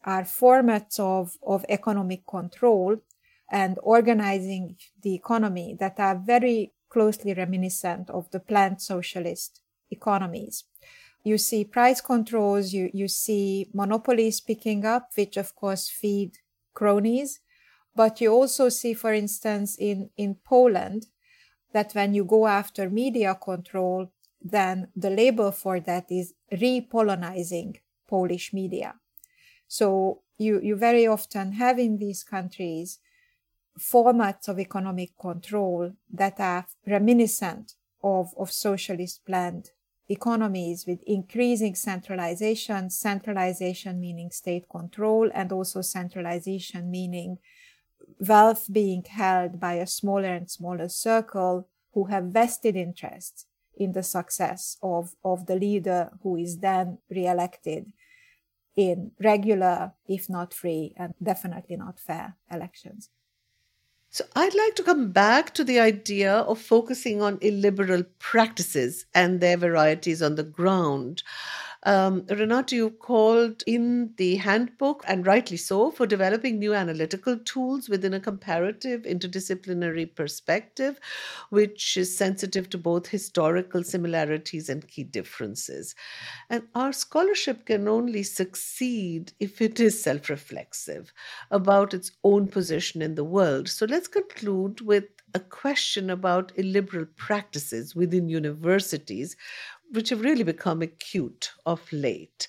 are 0.03 0.23
formats 0.23 0.99
of, 0.99 1.37
of 1.45 1.65
economic 1.69 2.25
control 2.27 2.97
and 3.51 3.77
organizing 3.83 4.75
the 5.01 5.13
economy 5.13 5.75
that 5.79 5.99
are 5.99 6.15
very 6.15 6.73
closely 6.89 7.33
reminiscent 7.33 8.09
of 8.09 8.29
the 8.31 8.39
planned 8.39 8.81
socialist 8.81 9.61
economies. 9.91 10.65
you 11.23 11.37
see 11.37 11.63
price 11.63 12.01
controls, 12.01 12.73
you, 12.73 12.89
you 12.93 13.07
see 13.07 13.69
monopolies 13.73 14.41
picking 14.41 14.85
up, 14.85 15.09
which 15.15 15.37
of 15.37 15.55
course 15.55 15.89
feed 15.89 16.31
cronies. 16.73 17.39
But 17.95 18.19
you 18.19 18.33
also 18.33 18.69
see, 18.69 18.93
for 18.93 19.13
instance, 19.13 19.77
in, 19.79 20.09
in 20.17 20.35
Poland, 20.43 21.07
that 21.71 21.93
when 21.93 22.13
you 22.13 22.25
go 22.25 22.47
after 22.47 22.89
media 22.89 23.35
control, 23.35 24.11
then 24.41 24.89
the 24.95 25.09
label 25.09 25.51
for 25.51 25.79
that 25.79 26.11
is 26.11 26.33
re-Polonizing 26.51 27.77
Polish 28.07 28.51
media. 28.51 28.95
So 29.73 30.21
you, 30.37 30.61
you 30.61 30.75
very 30.75 31.07
often 31.07 31.53
have 31.53 31.79
in 31.79 31.97
these 31.97 32.23
countries 32.23 32.99
formats 33.79 34.47
of 34.47 34.59
economic 34.59 35.17
control 35.19 35.93
that 36.13 36.39
are 36.39 36.67
reminiscent 36.85 37.73
of, 38.03 38.35
of 38.37 38.51
socialist 38.51 39.25
planned 39.25 39.71
economies 40.07 40.85
with 40.85 41.01
increasing 41.07 41.73
centralization, 41.73 42.91
centralization 42.91 43.99
meaning 43.99 44.29
state 44.29 44.69
control, 44.69 45.31
and 45.33 45.51
also 45.51 45.81
centralization 45.81 46.91
meaning 46.91 47.39
wealth 48.19 48.67
being 48.71 49.03
held 49.03 49.59
by 49.59 49.73
a 49.73 49.87
smaller 49.87 50.35
and 50.35 50.51
smaller 50.51 50.87
circle 50.87 51.67
who 51.95 52.05
have 52.05 52.25
vested 52.25 52.75
interests 52.75 53.47
in 53.75 53.93
the 53.93 54.03
success 54.03 54.77
of, 54.83 55.15
of 55.25 55.47
the 55.47 55.55
leader 55.55 56.11
who 56.21 56.35
is 56.35 56.59
then 56.59 56.99
re-elected 57.09 57.91
in 58.75 59.11
regular, 59.23 59.93
if 60.07 60.29
not 60.29 60.53
free, 60.53 60.93
and 60.97 61.13
definitely 61.21 61.75
not 61.75 61.99
fair 61.99 62.35
elections. 62.51 63.09
So 64.09 64.25
I'd 64.35 64.53
like 64.53 64.75
to 64.75 64.83
come 64.83 65.11
back 65.11 65.55
to 65.55 65.63
the 65.63 65.79
idea 65.79 66.31
of 66.31 66.59
focusing 66.59 67.21
on 67.21 67.39
illiberal 67.41 68.03
practices 68.19 69.07
and 69.15 69.41
their 69.41 69.57
varieties 69.57 70.21
on 70.21 70.35
the 70.35 70.43
ground. 70.43 71.23
Um, 71.85 72.25
Renata, 72.29 72.75
you 72.77 72.91
called 72.91 73.61
in 73.67 74.13
the 74.15 74.37
handbook, 74.37 75.03
and 75.05 75.27
rightly 75.27 75.57
so, 75.57 75.91
for 75.91 76.07
developing 76.07 76.57
new 76.57 76.73
analytical 76.73 77.37
tools 77.37 77.89
within 77.89 78.13
a 78.13 78.21
comparative 78.21 79.01
interdisciplinary 79.01 80.15
perspective, 80.15 80.97
which 81.49 81.97
is 81.97 82.15
sensitive 82.17 82.69
to 82.69 82.77
both 82.77 83.07
historical 83.07 83.83
similarities 83.83 84.69
and 84.69 84.87
key 84.87 85.03
differences. 85.03 85.93
And 86.49 86.63
our 86.73 86.93
scholarship 86.93 87.65
can 87.65 87.87
only 87.89 88.23
succeed 88.23 89.33
if 89.39 89.61
it 89.61 89.79
is 89.79 90.01
self 90.01 90.29
reflexive 90.29 91.11
about 91.51 91.93
its 91.93 92.11
own 92.23 92.47
position 92.47 93.01
in 93.01 93.15
the 93.15 93.25
world. 93.25 93.67
So 93.67 93.85
let's 93.85 94.07
conclude 94.07 94.79
with 94.81 95.05
a 95.35 95.39
question 95.39 96.09
about 96.11 96.51
illiberal 96.55 97.07
practices 97.17 97.95
within 97.95 98.29
universities, 98.29 99.35
which 99.93 100.09
have 100.09 100.21
really 100.21 100.43
become 100.43 100.81
acute 100.81 101.51
of 101.65 101.81
late. 101.91 102.47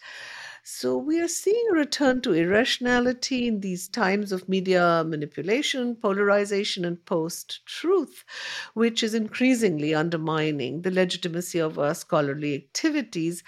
So 0.67 0.97
we 0.97 1.21
are 1.21 1.29
seeing 1.29 1.67
a 1.71 1.75
return 1.75 2.23
to 2.23 2.33
irrationality 2.33 3.47
in 3.47 3.61
these 3.61 3.87
times 3.87 4.33
of 4.33 4.49
media 4.49 5.05
manipulation, 5.07 5.95
polarization, 5.95 6.87
and 6.87 7.05
post 7.05 7.67
truth, 7.67 8.25
which 8.73 9.03
is 9.03 9.13
increasingly 9.13 9.95
undermining 9.95 10.81
the 10.81 10.91
legitimacy 10.91 11.59
of 11.59 11.79
our 11.79 11.95
scholarly 11.95 12.55
activities. 12.55 13.43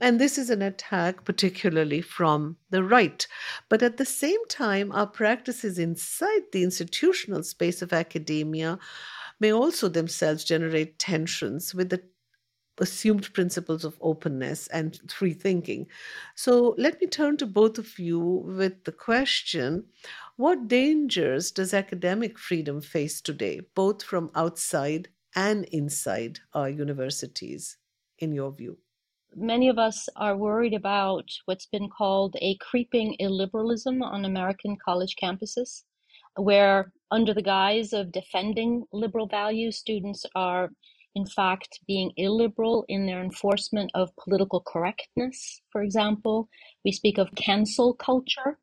And 0.00 0.18
this 0.18 0.38
is 0.38 0.48
an 0.48 0.62
attack, 0.62 1.26
particularly 1.26 2.00
from 2.00 2.56
the 2.70 2.82
right. 2.82 3.26
But 3.68 3.82
at 3.82 3.98
the 3.98 4.06
same 4.06 4.42
time, 4.48 4.92
our 4.92 5.06
practices 5.06 5.78
inside 5.78 6.40
the 6.52 6.62
institutional 6.62 7.42
space 7.42 7.82
of 7.82 7.92
academia 7.92 8.78
may 9.38 9.52
also 9.52 9.88
themselves 9.88 10.42
generate 10.42 10.98
tensions 10.98 11.74
with 11.74 11.90
the 11.90 12.02
assumed 12.78 13.32
principles 13.34 13.84
of 13.84 13.98
openness 14.00 14.66
and 14.68 14.98
free 15.10 15.34
thinking. 15.34 15.86
So 16.34 16.74
let 16.78 17.00
me 17.00 17.06
turn 17.06 17.36
to 17.38 17.46
both 17.46 17.78
of 17.78 17.98
you 17.98 18.18
with 18.20 18.84
the 18.84 18.92
question 18.92 19.84
what 20.36 20.66
dangers 20.66 21.50
does 21.50 21.74
academic 21.74 22.38
freedom 22.38 22.80
face 22.80 23.20
today, 23.20 23.60
both 23.74 24.02
from 24.02 24.30
outside 24.34 25.08
and 25.36 25.64
inside 25.66 26.40
our 26.54 26.68
universities, 26.68 27.76
in 28.18 28.32
your 28.32 28.50
view? 28.50 28.78
Many 29.34 29.68
of 29.68 29.78
us 29.78 30.08
are 30.16 30.36
worried 30.36 30.74
about 30.74 31.30
what's 31.44 31.66
been 31.66 31.88
called 31.88 32.36
a 32.40 32.56
creeping 32.56 33.16
illiberalism 33.20 34.02
on 34.02 34.24
American 34.24 34.76
college 34.82 35.16
campuses, 35.22 35.84
where, 36.36 36.92
under 37.10 37.32
the 37.32 37.42
guise 37.42 37.92
of 37.92 38.12
defending 38.12 38.84
liberal 38.92 39.26
values, 39.26 39.78
students 39.78 40.26
are 40.34 40.70
in 41.14 41.26
fact, 41.26 41.80
being 41.86 42.12
illiberal 42.16 42.84
in 42.88 43.06
their 43.06 43.22
enforcement 43.22 43.90
of 43.94 44.16
political 44.16 44.60
correctness, 44.60 45.60
for 45.70 45.82
example. 45.82 46.48
We 46.84 46.92
speak 46.92 47.18
of 47.18 47.34
cancel 47.34 47.94
culture. 47.94 48.58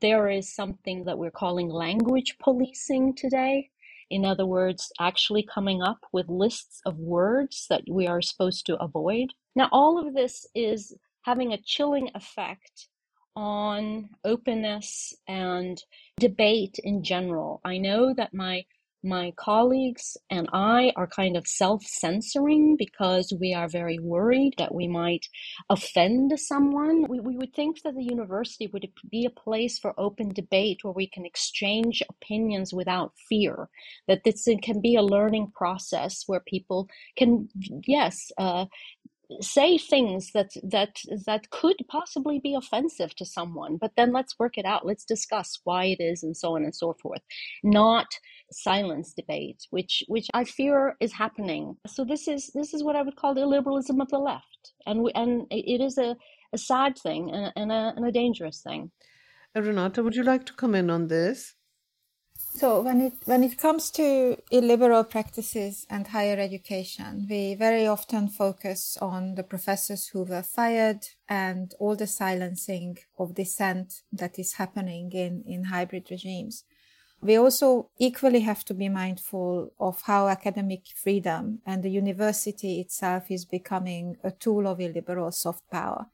There 0.00 0.30
is 0.30 0.54
something 0.54 1.04
that 1.04 1.18
we're 1.18 1.30
calling 1.30 1.68
language 1.68 2.36
policing 2.42 3.16
today. 3.16 3.70
In 4.10 4.24
other 4.24 4.46
words, 4.46 4.90
actually 4.98 5.42
coming 5.42 5.82
up 5.82 6.00
with 6.12 6.28
lists 6.28 6.80
of 6.86 6.96
words 6.96 7.66
that 7.70 7.82
we 7.88 8.06
are 8.06 8.22
supposed 8.22 8.66
to 8.66 8.76
avoid. 8.78 9.28
Now, 9.54 9.68
all 9.70 9.98
of 9.98 10.14
this 10.14 10.46
is 10.54 10.96
having 11.22 11.52
a 11.52 11.62
chilling 11.62 12.10
effect 12.14 12.88
on 13.36 14.08
openness 14.24 15.14
and 15.28 15.80
debate 16.18 16.80
in 16.82 17.04
general. 17.04 17.60
I 17.64 17.78
know 17.78 18.12
that 18.14 18.34
my 18.34 18.64
my 19.02 19.32
colleagues 19.36 20.16
and 20.30 20.48
I 20.52 20.92
are 20.96 21.06
kind 21.06 21.36
of 21.36 21.46
self 21.46 21.84
censoring 21.84 22.76
because 22.76 23.32
we 23.38 23.54
are 23.54 23.68
very 23.68 23.98
worried 23.98 24.54
that 24.58 24.74
we 24.74 24.88
might 24.88 25.26
offend 25.68 26.38
someone. 26.38 27.06
We, 27.08 27.20
we 27.20 27.36
would 27.36 27.54
think 27.54 27.82
that 27.82 27.94
the 27.94 28.04
university 28.04 28.66
would 28.68 28.88
be 29.10 29.24
a 29.24 29.30
place 29.30 29.78
for 29.78 29.98
open 29.98 30.30
debate 30.30 30.80
where 30.82 30.92
we 30.92 31.06
can 31.06 31.24
exchange 31.24 32.02
opinions 32.08 32.72
without 32.72 33.12
fear, 33.28 33.68
that 34.08 34.24
this 34.24 34.48
can 34.62 34.80
be 34.80 34.96
a 34.96 35.02
learning 35.02 35.52
process 35.54 36.24
where 36.26 36.40
people 36.40 36.88
can, 37.16 37.48
yes, 37.86 38.30
uh, 38.38 38.66
say 39.40 39.78
things 39.78 40.32
that 40.32 40.50
that 40.62 40.96
that 41.26 41.50
could 41.50 41.76
possibly 41.88 42.38
be 42.38 42.54
offensive 42.54 43.14
to 43.16 43.24
someone 43.24 43.76
but 43.76 43.92
then 43.96 44.12
let's 44.12 44.38
work 44.38 44.58
it 44.58 44.64
out. 44.64 44.86
Let's 44.86 45.04
discuss 45.04 45.60
why 45.64 45.84
it 45.86 46.00
is 46.00 46.22
and 46.22 46.36
so 46.36 46.56
on 46.56 46.64
and 46.64 46.74
so 46.74 46.94
forth. 47.02 47.22
Not 47.62 48.06
silence 48.52 49.12
debate 49.12 49.62
which 49.70 50.02
which 50.08 50.26
i 50.34 50.44
fear 50.44 50.96
is 51.00 51.12
happening. 51.12 51.76
So 51.86 52.04
this 52.04 52.26
is 52.26 52.50
this 52.54 52.74
is 52.74 52.82
what 52.82 52.96
i 52.96 53.02
would 53.02 53.16
call 53.16 53.34
the 53.34 53.46
liberalism 53.46 54.00
of 54.00 54.08
the 54.08 54.18
left. 54.18 54.72
And 54.86 55.02
we, 55.02 55.12
and 55.14 55.46
it 55.50 55.80
is 55.80 55.98
a, 55.98 56.16
a 56.52 56.58
sad 56.58 56.98
thing 56.98 57.30
and, 57.30 57.52
and, 57.56 57.72
a, 57.72 57.92
and 57.96 58.06
a 58.06 58.12
dangerous 58.12 58.60
thing. 58.62 58.90
Renata 59.54 60.02
would 60.02 60.16
you 60.16 60.22
like 60.22 60.44
to 60.46 60.52
come 60.52 60.74
in 60.74 60.90
on 60.90 61.08
this 61.08 61.54
so 62.54 62.80
when 62.82 63.00
it 63.00 63.14
when 63.24 63.44
it 63.44 63.58
comes 63.58 63.90
to 63.92 64.36
illiberal 64.50 65.04
practices 65.04 65.86
and 65.88 66.06
higher 66.06 66.38
education, 66.38 67.26
we 67.30 67.54
very 67.54 67.86
often 67.86 68.28
focus 68.28 68.98
on 69.00 69.34
the 69.36 69.42
professors 69.42 70.08
who 70.08 70.24
were 70.24 70.42
fired 70.42 71.06
and 71.28 71.74
all 71.78 71.96
the 71.96 72.06
silencing 72.06 72.98
of 73.18 73.34
dissent 73.34 74.02
that 74.12 74.38
is 74.38 74.54
happening 74.54 75.12
in, 75.12 75.44
in 75.46 75.64
hybrid 75.64 76.10
regimes. 76.10 76.64
We 77.22 77.36
also 77.36 77.90
equally 77.98 78.40
have 78.40 78.64
to 78.64 78.74
be 78.74 78.88
mindful 78.88 79.72
of 79.78 80.02
how 80.02 80.28
academic 80.28 80.86
freedom 80.96 81.60
and 81.66 81.82
the 81.82 81.90
university 81.90 82.80
itself 82.80 83.30
is 83.30 83.44
becoming 83.44 84.16
a 84.24 84.30
tool 84.30 84.66
of 84.66 84.80
illiberal 84.80 85.30
soft 85.30 85.70
power. 85.70 86.06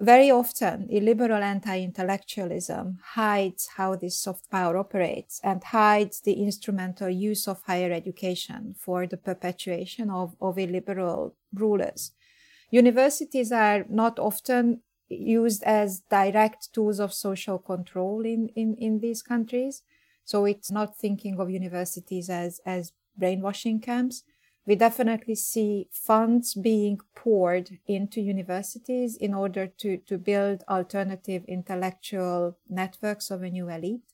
Very 0.00 0.30
often, 0.30 0.86
illiberal 0.90 1.42
anti 1.42 1.80
intellectualism 1.80 3.00
hides 3.02 3.66
how 3.76 3.96
this 3.96 4.16
soft 4.16 4.48
power 4.48 4.76
operates 4.76 5.40
and 5.42 5.62
hides 5.64 6.20
the 6.20 6.34
instrumental 6.34 7.08
use 7.08 7.48
of 7.48 7.62
higher 7.62 7.90
education 7.90 8.76
for 8.78 9.08
the 9.08 9.16
perpetuation 9.16 10.08
of, 10.08 10.36
of 10.40 10.56
illiberal 10.56 11.34
rulers. 11.52 12.12
Universities 12.70 13.50
are 13.50 13.86
not 13.88 14.20
often 14.20 14.82
used 15.08 15.64
as 15.64 16.02
direct 16.10 16.72
tools 16.72 17.00
of 17.00 17.12
social 17.12 17.58
control 17.58 18.24
in, 18.24 18.48
in, 18.54 18.74
in 18.76 19.00
these 19.00 19.22
countries. 19.22 19.82
So 20.24 20.44
it's 20.44 20.70
not 20.70 20.96
thinking 20.96 21.40
of 21.40 21.50
universities 21.50 22.30
as, 22.30 22.60
as 22.64 22.92
brainwashing 23.16 23.80
camps 23.80 24.22
we 24.68 24.76
definitely 24.76 25.34
see 25.34 25.88
funds 25.90 26.52
being 26.52 27.00
poured 27.14 27.78
into 27.86 28.20
universities 28.20 29.16
in 29.16 29.32
order 29.32 29.66
to, 29.66 29.96
to 29.96 30.18
build 30.18 30.62
alternative 30.68 31.42
intellectual 31.48 32.58
networks 32.68 33.30
of 33.30 33.42
a 33.42 33.48
new 33.48 33.70
elite. 33.70 34.12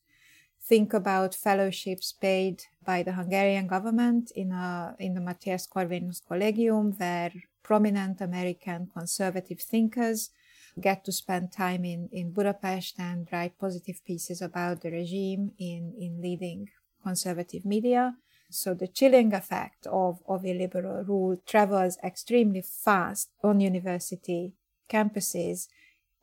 Think 0.62 0.94
about 0.94 1.34
fellowships 1.34 2.12
paid 2.12 2.62
by 2.86 3.02
the 3.02 3.14
Hungarian 3.14 3.66
government 3.66 4.30
in, 4.36 4.52
a, 4.52 4.94
in 5.00 5.14
the 5.14 5.20
Mathias 5.20 5.66
Corvinus 5.66 6.22
Collegium, 6.24 6.92
where 6.98 7.32
prominent 7.64 8.20
American 8.20 8.88
conservative 8.96 9.60
thinkers 9.60 10.30
get 10.80 11.04
to 11.04 11.10
spend 11.10 11.50
time 11.50 11.84
in, 11.84 12.08
in 12.12 12.30
Budapest 12.30 12.94
and 13.00 13.26
write 13.32 13.58
positive 13.58 14.04
pieces 14.04 14.40
about 14.40 14.82
the 14.82 14.92
regime 14.92 15.50
in, 15.58 15.94
in 15.98 16.22
leading 16.22 16.68
conservative 17.02 17.64
media. 17.64 18.14
So 18.54 18.74
the 18.74 18.88
chilling 18.88 19.34
effect 19.34 19.86
of, 19.86 20.20
of 20.28 20.44
illiberal 20.44 21.04
rule 21.04 21.36
travels 21.46 21.98
extremely 22.02 22.62
fast 22.62 23.30
on 23.42 23.60
university 23.60 24.54
campuses 24.88 25.68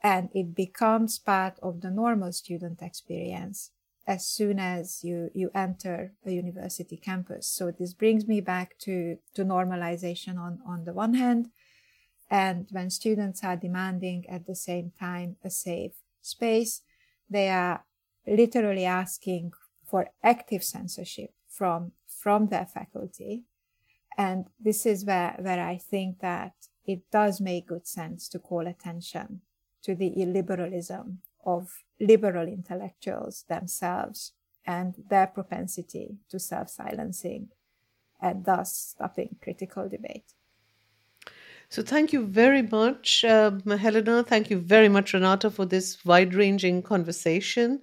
and 0.04 0.30
it 0.34 0.56
becomes 0.56 1.20
part 1.20 1.60
of 1.62 1.82
the 1.82 1.92
normal 1.92 2.32
student 2.32 2.82
experience 2.82 3.72
as 4.08 4.26
soon 4.26 4.60
as 4.60 5.04
you, 5.04 5.30
you 5.34 5.52
enter 5.54 6.14
a 6.26 6.32
university 6.32 6.98
campus. 6.98 7.48
So 7.48 7.72
this 7.72 7.94
brings 7.94 8.28
me 8.28 8.42
back 8.42 8.78
to, 8.80 9.18
to 9.36 9.46
normalization 9.46 10.40
on, 10.40 10.60
on 10.66 10.86
the 10.86 10.94
one 10.94 11.14
hand, 11.14 11.50
and 12.30 12.68
when 12.72 12.90
students 12.90 13.44
are 13.44 13.56
demanding 13.56 14.26
at 14.30 14.48
the 14.48 14.56
same 14.56 14.92
time 15.00 15.36
a 15.44 15.50
safe 15.50 15.92
space, 16.22 16.82
they 17.30 17.50
are 17.50 17.86
literally 18.26 18.86
asking 18.86 19.52
for 19.86 20.10
active 20.24 20.64
censorship 20.64 21.32
from, 21.52 21.92
from 22.08 22.48
their 22.48 22.66
faculty. 22.66 23.44
And 24.18 24.46
this 24.60 24.86
is 24.86 25.06
where, 25.06 25.36
where 25.40 25.64
I 25.64 25.78
think 25.78 26.20
that 26.20 26.54
it 26.86 27.10
does 27.12 27.40
make 27.40 27.68
good 27.68 27.88
sense 27.88 28.28
to 28.30 28.40
call 28.40 28.68
attention 28.68 29.42
to 29.84 29.96
the 29.96 30.12
illiberalism 30.18 31.18
of 31.46 31.84
liberal 32.00 32.48
intellectuals 32.48 33.46
themselves 33.48 34.34
and 34.66 34.96
their 35.10 35.28
propensity 35.28 36.18
to 36.30 36.40
self 36.40 36.70
silencing 36.70 37.50
and 38.22 38.46
thus 38.46 38.76
stopping 38.76 39.38
critical 39.42 39.90
debate. 39.90 40.34
So, 41.72 41.82
thank 41.82 42.12
you 42.12 42.26
very 42.26 42.64
much, 42.64 43.24
um, 43.24 43.62
Helena. 43.62 44.26
Thank 44.26 44.50
you 44.50 44.58
very 44.58 44.90
much, 44.90 45.14
Renata, 45.14 45.50
for 45.50 45.66
this 45.66 46.04
wide 46.04 46.34
ranging 46.34 46.82
conversation, 46.84 47.80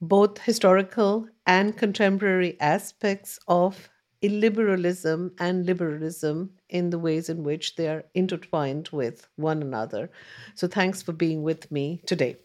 both 0.00 0.38
historical 0.38 1.26
and 1.44 1.76
contemporary 1.76 2.56
aspects 2.60 3.40
of 3.48 3.90
illiberalism 4.22 5.32
and 5.40 5.66
liberalism 5.66 6.50
in 6.68 6.90
the 6.90 6.98
ways 7.00 7.28
in 7.28 7.42
which 7.42 7.74
they 7.74 7.88
are 7.88 8.04
intertwined 8.14 8.90
with 8.92 9.26
one 9.34 9.62
another. 9.62 10.12
So, 10.54 10.68
thanks 10.68 11.02
for 11.02 11.12
being 11.12 11.42
with 11.42 11.72
me 11.72 12.02
today. 12.06 12.36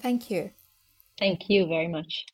Thank 0.00 0.30
you. 0.30 0.52
Thank 1.18 1.50
you 1.50 1.66
very 1.66 1.88
much. 1.88 2.24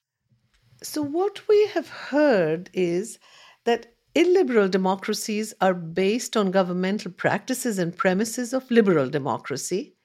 So, 0.83 1.01
what 1.01 1.49
we 1.49 1.67
have 1.69 1.89
heard 1.89 2.69
is 2.75 3.19
that 3.65 3.94
illiberal 4.15 4.69
democracies 4.69 5.53
are 5.61 5.75
based 5.75 6.37
on 6.37 6.51
governmental 6.53 7.11
practices 7.11 7.79
and 7.79 7.97
premises 7.97 8.53
of 8.53 8.71
liberal 8.71 9.11
democracy. 9.11 9.97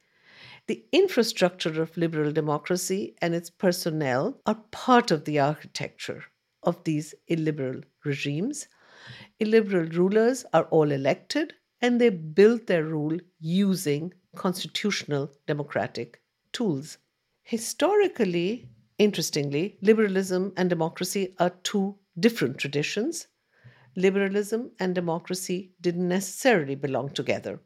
The 0.68 0.84
infrastructure 0.92 1.82
of 1.82 1.96
liberal 1.98 2.32
democracy 2.32 3.16
and 3.22 3.34
its 3.34 3.50
personnel 3.50 4.40
are 4.46 4.64
part 4.72 5.12
of 5.12 5.26
the 5.26 5.40
architecture 5.40 6.24
of 6.64 6.84
these 6.84 7.16
illiberal 7.28 7.82
regimes. 8.04 8.68
Illiberal 9.40 9.86
rulers 9.90 10.46
are 10.54 10.66
all 10.66 10.92
elected 10.92 11.54
and 11.82 12.02
they 12.02 12.10
build 12.10 12.68
their 12.68 12.84
rule 12.84 13.18
using 13.40 14.14
constitutional 14.36 15.32
democratic 15.48 16.22
tools. 16.52 16.98
Historically, 17.44 18.70
interestingly, 18.98 19.78
liberalism 19.82 20.54
and 20.58 20.70
democracy 20.70 21.36
are 21.40 21.52
two 21.64 21.96
different 22.20 22.58
traditions. 22.58 23.28
Liberalism 24.00 24.72
and 24.80 24.96
democracy 24.96 25.74
didn't 25.82 26.08
necessarily 26.08 26.74
belong 26.74 27.10
together. 27.10 27.60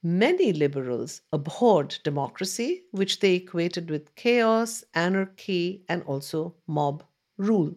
Many 0.00 0.52
liberals 0.52 1.22
abhorred 1.32 1.98
democracy, 2.04 2.84
which 2.92 3.18
they 3.18 3.34
equated 3.34 3.90
with 3.90 4.14
chaos, 4.14 4.84
anarchy, 4.94 5.84
and 5.88 6.04
also 6.04 6.54
mob 6.68 7.04
rule. 7.36 7.74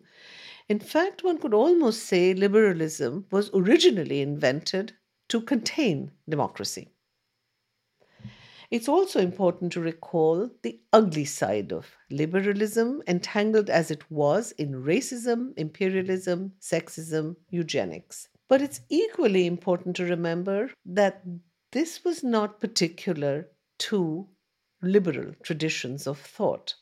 In 0.70 0.80
fact, 0.80 1.24
one 1.24 1.40
could 1.40 1.56
almost 1.56 2.04
say 2.04 2.36
liberalism 2.36 3.26
was 3.32 3.50
originally 3.56 4.22
invented 4.22 4.94
to 5.30 5.42
contain 5.42 6.12
democracy. 6.30 6.92
It's 8.74 8.90
also 8.90 9.20
important 9.20 9.72
to 9.74 9.82
recall 9.82 10.50
the 10.64 10.82
ugly 10.92 11.26
side 11.26 11.72
of 11.72 11.96
liberalism, 12.10 13.04
entangled 13.08 13.70
as 13.70 13.92
it 13.92 14.10
was 14.10 14.52
in 14.54 14.84
racism, 14.84 15.54
imperialism, 15.58 16.54
sexism, 16.60 17.36
eugenics. 17.52 18.30
But 18.50 18.64
it's 18.64 18.82
equally 18.90 19.46
important 19.46 19.96
to 19.98 20.06
remember 20.06 20.72
that 20.88 21.22
this 21.72 22.04
was 22.04 22.24
not 22.24 22.60
particular 22.60 23.48
to 23.90 24.28
liberal 24.82 25.36
traditions 25.44 26.08
of 26.08 26.18
thought. 26.18 26.74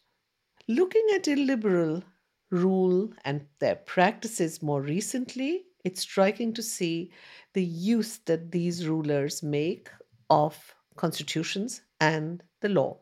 Looking 0.69 1.05
at 1.13 1.27
illiberal 1.27 2.03
rule 2.51 3.11
and 3.25 3.45
their 3.59 3.75
practices 3.75 4.61
more 4.63 4.81
recently, 4.81 5.65
it's 5.83 5.99
striking 5.99 6.53
to 6.53 6.63
see 6.63 7.11
the 7.53 7.65
use 7.65 8.19
that 8.27 8.53
these 8.53 8.87
rulers 8.87 9.43
make 9.43 9.89
of 10.29 10.73
constitutions 10.95 11.81
and 11.99 12.43
the 12.61 12.69
law. 12.69 12.97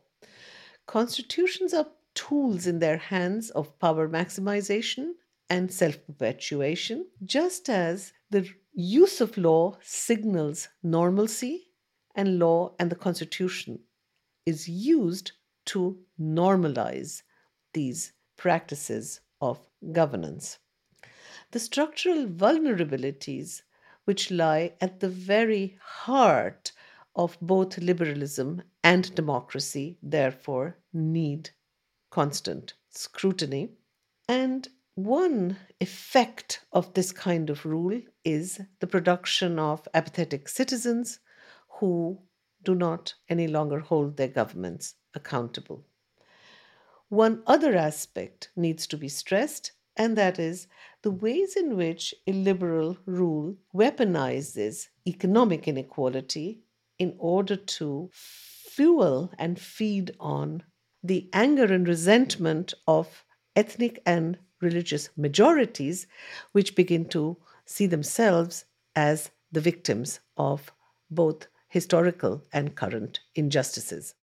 Constitutions 0.85 1.73
are 1.73 1.87
tools 2.13 2.67
in 2.67 2.79
their 2.79 2.97
hands 2.97 3.49
of 3.51 3.77
power 3.79 4.07
maximization 4.09 5.13
and 5.49 5.71
self 5.71 6.05
perpetuation, 6.05 7.07
just 7.23 7.69
as 7.69 8.13
the 8.29 8.47
use 8.73 9.19
of 9.21 9.37
law 9.37 9.77
signals 9.81 10.69
normalcy, 10.83 11.69
and 12.15 12.39
law 12.39 12.73
and 12.79 12.91
the 12.91 12.95
Constitution 12.95 13.79
is 14.45 14.67
used 14.67 15.31
to 15.65 15.99
normalize 16.19 17.21
these 17.73 18.13
practices 18.35 19.21
of 19.41 19.59
governance. 19.91 20.59
The 21.51 21.59
structural 21.59 22.25
vulnerabilities 22.25 23.61
which 24.05 24.31
lie 24.31 24.73
at 24.81 24.99
the 24.99 25.09
very 25.09 25.77
heart 25.81 26.71
of 27.19 27.37
both 27.41 27.77
liberalism 27.79 28.61
and 28.81 29.13
democracy, 29.13 29.97
therefore, 30.01 30.77
need 30.93 31.49
constant 32.09 32.75
scrutiny. 32.91 33.73
And 34.29 34.69
one 34.95 35.57
effect 35.81 36.61
of 36.71 36.93
this 36.93 37.11
kind 37.11 37.49
of 37.49 37.65
rule 37.65 37.99
is 38.23 38.61
the 38.79 38.87
production 38.87 39.59
of 39.59 39.85
apathetic 39.93 40.47
citizens 40.47 41.19
who 41.67 42.17
do 42.63 42.73
not 42.73 43.13
any 43.27 43.47
longer 43.47 43.79
hold 43.81 44.15
their 44.15 44.29
governments 44.29 44.95
accountable. 45.13 45.83
One 47.09 47.43
other 47.45 47.75
aspect 47.75 48.49
needs 48.55 48.87
to 48.87 48.97
be 48.97 49.09
stressed, 49.09 49.73
and 49.97 50.17
that 50.17 50.39
is 50.39 50.67
the 51.01 51.11
ways 51.11 51.57
in 51.57 51.75
which 51.75 52.15
illiberal 52.25 52.97
rule 53.05 53.57
weaponizes 53.75 54.87
economic 55.05 55.67
inequality 55.67 56.63
in 56.99 57.15
order 57.17 57.55
to 57.55 58.09
fuel 58.13 59.31
and 59.39 59.59
feed 59.59 60.15
on 60.19 60.63
the 61.01 61.29
anger 61.33 61.73
and 61.73 61.87
resentment 61.87 62.73
of 62.87 63.25
ethnic 63.55 64.01
and 64.05 64.37
religious 64.61 65.09
majorities, 65.15 66.05
which 66.51 66.75
begin 66.75 67.07
to 67.09 67.37
see 67.65 67.87
themselves 67.87 68.65
as 68.95 69.31
the 69.51 69.61
victims 69.61 70.19
of 70.37 70.71
both 71.09 71.47
historical 71.69 72.43
and 72.51 72.75
current 72.75 73.21
injustices. 73.35 74.15